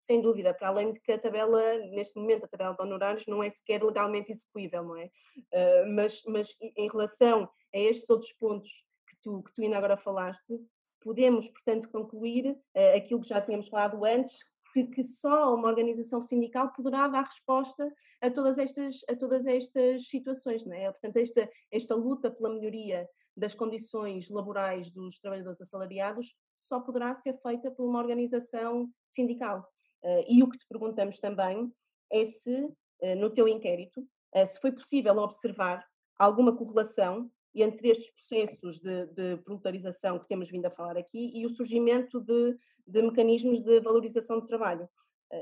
[0.00, 3.42] sem dúvida, para além de que a tabela, neste momento, a tabela de honorários não
[3.42, 5.10] é sequer legalmente execuível, não é?
[5.36, 9.98] Uh, mas, mas em relação a estes outros pontos que tu, que tu ainda agora
[9.98, 10.58] falaste,
[11.02, 14.38] podemos, portanto, concluir uh, aquilo que já tínhamos falado antes,
[14.72, 17.92] que, que, só uma organização sindical poderá dar resposta
[18.22, 20.90] a todas estas, a todas estas situações, não é?
[20.90, 27.36] Portanto, esta, esta luta pela melhoria das condições laborais dos trabalhadores assalariados só poderá ser
[27.38, 29.66] feita por uma organização sindical.
[30.02, 31.72] Uh, e o que te perguntamos também
[32.10, 34.00] é se, uh, no teu inquérito,
[34.34, 35.84] uh, se foi possível observar
[36.18, 41.44] alguma correlação entre estes processos de, de proletarização que temos vindo a falar aqui e
[41.44, 44.88] o surgimento de, de mecanismos de valorização do trabalho.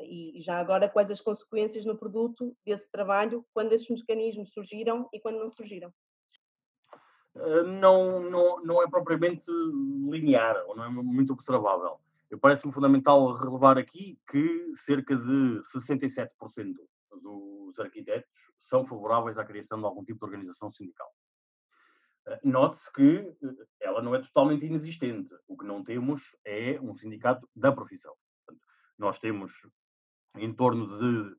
[0.02, 5.20] E já agora, quais as consequências no produto desse trabalho, quando esses mecanismos surgiram e
[5.20, 5.92] quando não surgiram?
[7.80, 11.98] Não, não, não é propriamente linear, ou não é muito observável.
[12.36, 16.74] Parece-me fundamental relevar aqui que cerca de 67%
[17.22, 21.10] dos arquitetos são favoráveis à criação de algum tipo de organização sindical.
[22.26, 25.34] Eh, note-se que eh, ela não é totalmente inexistente.
[25.46, 28.14] O que não temos é um sindicato da profissão.
[28.44, 28.64] Portanto,
[28.98, 29.68] nós temos
[30.36, 31.36] em torno de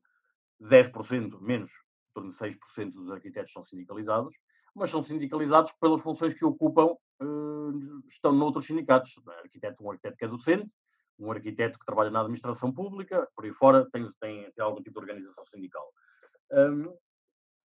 [0.60, 1.82] 10%, menos,
[2.12, 4.34] torno de 6% dos arquitetos são sindicalizados,
[4.74, 9.20] mas são sindicalizados pelas funções que ocupam, uh, estão noutros sindicatos.
[9.42, 10.74] Arquiteto, um arquiteto que é docente,
[11.18, 14.94] um arquiteto que trabalha na administração pública, por aí fora tem, tem, tem algum tipo
[14.94, 15.86] de organização sindical.
[16.52, 16.96] Um,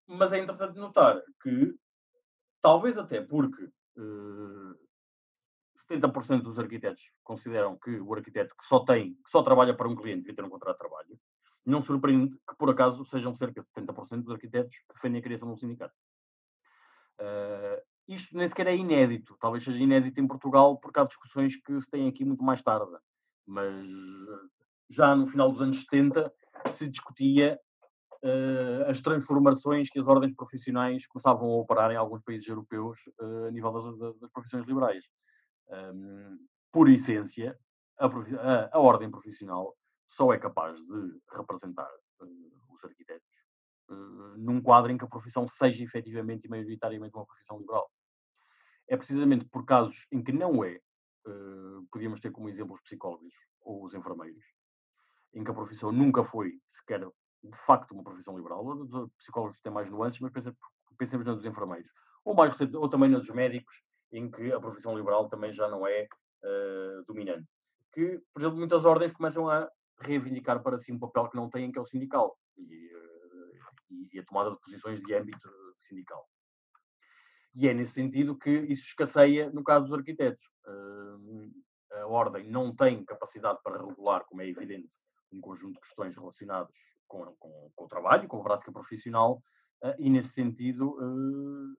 [0.07, 1.73] mas é interessante notar que,
[2.61, 3.63] talvez até porque
[3.97, 4.85] uh, eh,
[5.89, 9.95] 70% dos arquitetos consideram que o arquiteto que só tem, que só trabalha para um
[9.95, 11.19] cliente devia ter um contrato de trabalho,
[11.65, 15.47] não surpreende que, por acaso, sejam cerca de 70% dos arquitetos que defendem a criação
[15.47, 15.93] de um sindicato.
[17.19, 21.79] Uh, isto nem sequer é inédito, talvez seja inédito em Portugal, porque há discussões que
[21.79, 22.91] se têm aqui muito mais tarde.
[23.45, 23.87] Mas
[24.89, 26.31] já no final dos anos 70
[26.67, 27.59] se discutia
[28.23, 33.47] uh, as transformações que as ordens profissionais começavam a operar em alguns países europeus uh,
[33.47, 33.85] a nível das,
[34.19, 35.09] das profissões liberais.
[35.69, 36.37] Um,
[36.71, 37.57] por essência,
[37.99, 39.75] a, a, a, ordem profissional
[40.07, 41.89] só é capaz de representar
[42.21, 43.45] uh, os arquitetos
[43.89, 47.89] uh, num quadro em que a profissão seja efetivamente e maioritariamente uma profissão liberal.
[48.87, 50.79] É precisamente por casos em que não é,
[51.27, 54.45] uh, podíamos ter como exemplo os psicólogos ou os enfermeiros,
[55.33, 57.01] em que a profissão nunca foi sequer
[57.43, 58.65] de facto uma profissão liberal.
[58.65, 60.31] Os psicólogos têm mais nuances, mas
[60.97, 61.89] pensemos na dos enfermeiros.
[62.23, 65.67] Ou, mais recente, ou também na dos médicos, em que a profissão liberal também já
[65.67, 66.07] não é
[66.43, 67.57] uh, dominante.
[67.93, 71.71] Que, por exemplo, muitas ordens começam a reivindicar para si um papel que não têm,
[71.71, 72.37] que é o sindical.
[72.57, 72.91] E,
[74.13, 76.27] e a tomada de posições de âmbito sindical.
[77.53, 80.51] E é nesse sentido que isso escasseia no caso dos arquitetos.
[81.91, 86.97] A ordem não tem capacidade para regular, como é evidente, um conjunto de questões relacionadas
[87.07, 89.39] com, com, com o trabalho, com a prática profissional,
[89.83, 91.75] ah, e nesse sentido, ah,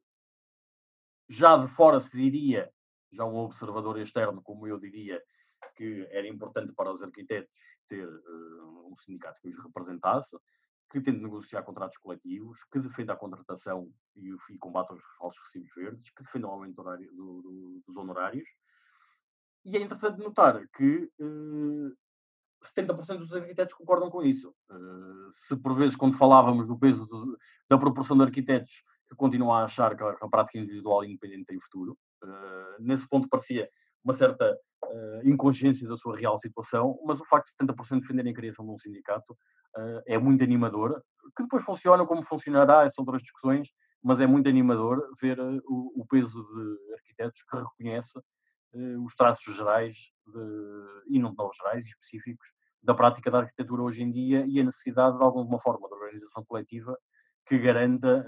[1.28, 2.72] já de fora se diria,
[3.12, 5.22] já um observador externo, como eu diria,
[5.76, 10.36] que era importante para os arquitetos ter uh, um sindicato que os representasse,
[10.90, 15.74] que tente negociar contratos coletivos, que defenda a contratação e, e combate os falsos recibos
[15.74, 18.48] verdes, que defenda o aumento horário do, do, dos honorários.
[19.64, 21.92] E é interessante notar que uh, eh,
[22.62, 24.54] 70% dos arquitetos concordam com isso.
[24.70, 27.36] Uh, se por vezes, quando falávamos do peso do,
[27.68, 31.08] da proporção de arquitetos que continuam a achar que a, que a prática individual e
[31.08, 33.68] independente tem futuro, uh, nesse ponto parecia
[34.06, 38.34] uma certa uh, inconsciência da sua real situação, mas o facto de 70% defenderem a
[38.34, 41.02] criação de um sindicato uh, é muito animador,
[41.36, 43.68] que depois funciona como funcionará, são outras discussões,
[44.00, 48.20] mas é muito animador ver uh, o, o, peso de arquitetos que reconhece
[49.02, 52.48] os traços gerais, de, e não tão gerais específicos,
[52.82, 56.44] da prática da arquitetura hoje em dia e a necessidade de alguma forma de organização
[56.44, 56.94] coletiva
[57.46, 58.26] que garanta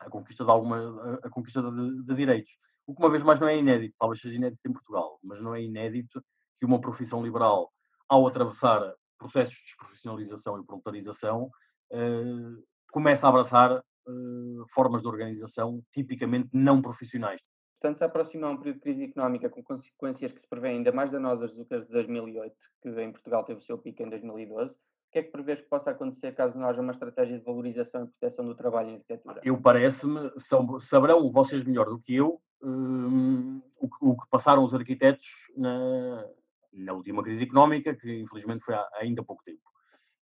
[0.00, 2.56] a conquista de alguma a, conquista de, de, direitos.
[2.86, 5.54] O que uma vez mais não é inédito, talvez seja inédito em Portugal, mas não
[5.54, 6.22] é inédito
[6.56, 7.72] que uma profissão liberal,
[8.08, 11.50] ao atravessar processos de desprofissionalização e proletarização,
[11.92, 17.42] uh, comece a abraçar uh, formas de organização tipicamente não profissionais.
[17.80, 21.10] Portanto, se aproxima um período de crise económica com consequências que se prevêem ainda mais
[21.10, 24.76] danosas do que as de 2008, que em Portugal teve o seu pico em 2012,
[25.10, 28.08] que é que prevês que possa acontecer caso não haja uma estratégia de valorização e
[28.08, 29.40] proteção do trabalho em arquitetura?
[29.44, 30.30] Eu parece-me,
[30.78, 36.26] saberão vocês melhor do que eu um, o, que, o, que, passaram os arquitetos na,
[36.72, 39.62] na, última crise económica, que infelizmente foi há ainda pouco tempo.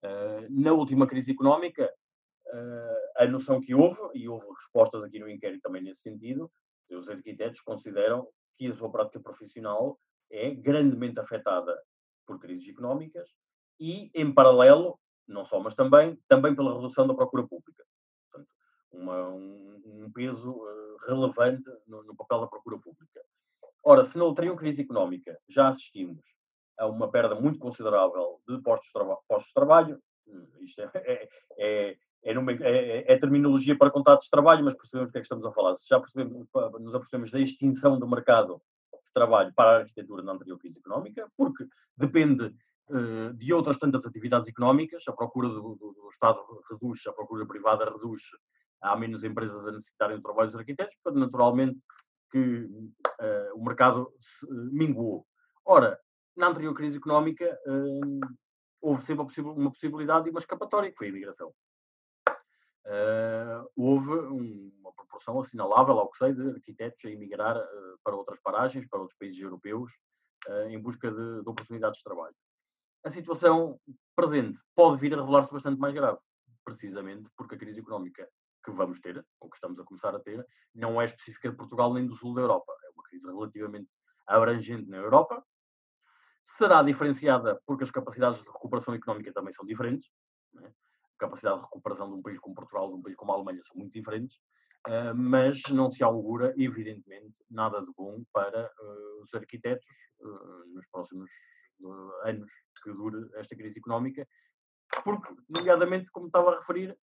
[0.03, 5.29] Uh, na última crise económica, uh, a noção que houve, e houve respostas aqui no
[5.29, 6.51] inquérito também nesse sentido,
[6.91, 8.27] os arquitetos consideram
[8.57, 9.99] que a sua prática profissional
[10.31, 11.81] é grandemente afetada
[12.27, 13.31] por crises económicas
[13.79, 17.85] e, em paralelo, não só, mas também, também pela redução da procura pública.
[18.31, 18.51] Portanto,
[18.93, 23.21] uma, um, um, peso uh, relevante no, no, papel da procura pública.
[23.85, 26.37] Ora, se na ulterior crise económica já assistimos
[26.79, 28.93] a uma perda muito considerável de postos,
[29.27, 34.27] postos de trabalho, hum, isto é, é, é, é, numa, é, é, terminologia para contratos
[34.27, 35.75] de trabalho, mas percebemos o que é que estamos a falar.
[35.75, 36.37] Se já percebemos,
[36.81, 38.63] nos apercebemos da extinção do mercado
[39.13, 42.55] trabalho para a arquitetura na anterior crise económica, porque depende
[42.91, 46.41] uh, de outras tantas atividades económicas, a procura do, do, do, Estado
[46.71, 48.23] reduz, a procura privada reduz,
[48.81, 51.83] há menos empresas a necessitarem do trabalho dos arquitetos, portanto, naturalmente
[52.31, 55.27] que uh, o mercado se, uh, minguou.
[55.65, 55.99] Ora,
[56.37, 57.59] na anterior crise económica,
[58.81, 61.53] houve sempre uma possibilidade e uma escapatória, que foi a imigração
[63.77, 64.73] houve um,
[65.13, 69.17] proporção assinalável, ao que sei, de arquitetos a emigrar uh, para outras paragens, para outros
[69.17, 69.93] países europeus,
[70.49, 72.35] uh, em busca de, de, oportunidades de trabalho.
[73.05, 73.79] A situação
[74.17, 76.19] presente pode vir a revelar-se bastante mais grave,
[76.65, 78.27] precisamente porque a crise económica
[78.65, 81.93] que vamos ter, ou que estamos a começar a ter, não é específica de Portugal
[81.93, 82.73] nem do sul da Europa.
[82.85, 83.97] É uma crise relativamente
[84.27, 85.45] abrangente na Europa.
[86.45, 90.11] Será diferenciada porque as capacidades de recuperação económica também são diferentes.
[90.55, 90.73] Né?
[91.23, 93.77] Capacidade de recuperação de um país como Portugal, de um país como a Alemanha, são
[93.77, 94.39] muito diferentes,
[94.89, 99.87] uh, mas não se augura, evidentemente, nada de bom para uh, os arquitetos
[100.21, 101.31] uh, nos próximos
[102.25, 102.49] anos
[102.83, 104.27] que dure esta crise económica,
[105.05, 106.97] porque, nomeadamente, como estava a referir,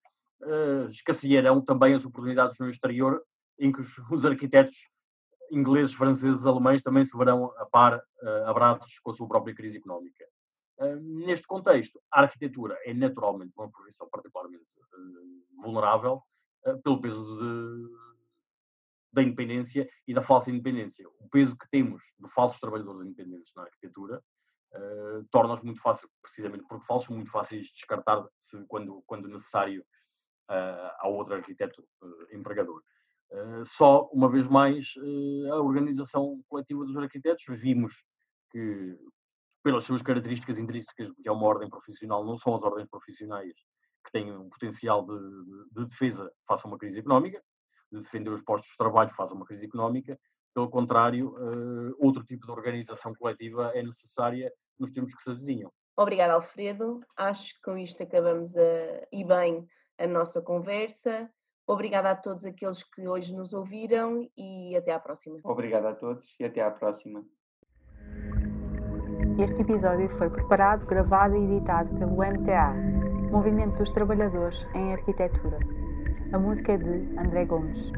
[0.43, 3.22] uh, escassearão também as oportunidades no exterior
[3.59, 4.89] em que os, os arquitetos
[5.51, 7.99] ingleses, franceses, alemães também se verão a par,
[8.45, 10.24] abraços com a sua própria crise económica
[11.02, 16.22] neste contexto, a arquitetura é naturalmente uma profissão particularmente uh, vulnerável
[16.66, 17.90] uh, pelo peso de,
[19.12, 21.08] da independência e da falsa independência.
[21.20, 24.24] O peso que temos de falsos trabalhadores independentes na arquitetura
[24.74, 29.86] uh, torna-os muito fácil, precisamente porque falsos, muito fáceis de descartar -se quando, quando necessário
[30.98, 31.88] a outro arquiteto
[32.32, 32.82] empregador.
[33.64, 34.96] só, uma vez mais,
[35.54, 38.04] a organização coletiva dos arquitetos, vimos
[38.50, 38.98] que
[39.64, 43.53] pelas suas características intrínsecas, que é uma ordem profissional, não são as ordens profissionais
[44.03, 47.41] que têm um potencial de, de, de defesa face a uma crise económica,
[47.91, 50.18] de defender os postos de trabalho face a uma crise económica.
[50.53, 55.72] Pelo contrário, uh, outro tipo de organização coletiva é necessária nos tempos que se avizinham.
[55.97, 57.01] Obrigada, Alfredo.
[57.18, 61.30] Acho que com isto acabamos a, e bem a nossa conversa.
[61.68, 65.39] Obrigada a todos aqueles que hoje nos ouviram e até à próxima.
[65.43, 67.24] Obrigada a todos e até à próxima.
[69.40, 72.74] Este episódio foi preparado, gravado e editado pelo MTA,
[73.32, 75.58] Movimento dos Trabalhadores em Arquitetura.
[76.34, 77.90] A música é de André Gomes.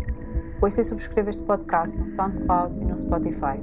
[0.61, 3.59] Ouça e subscreva este podcast no SoundCloud e no Spotify.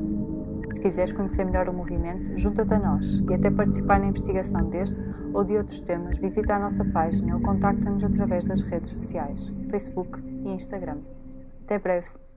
[0.73, 4.99] Se quiseres conhecer melhor o movimento, junta-te a nós e até participar na investigação deste
[5.33, 10.21] ou de outros temas, visita a nossa página ou contacta-nos através das redes sociais, Facebook
[10.21, 10.99] e Instagram.
[11.63, 12.28] Até breve!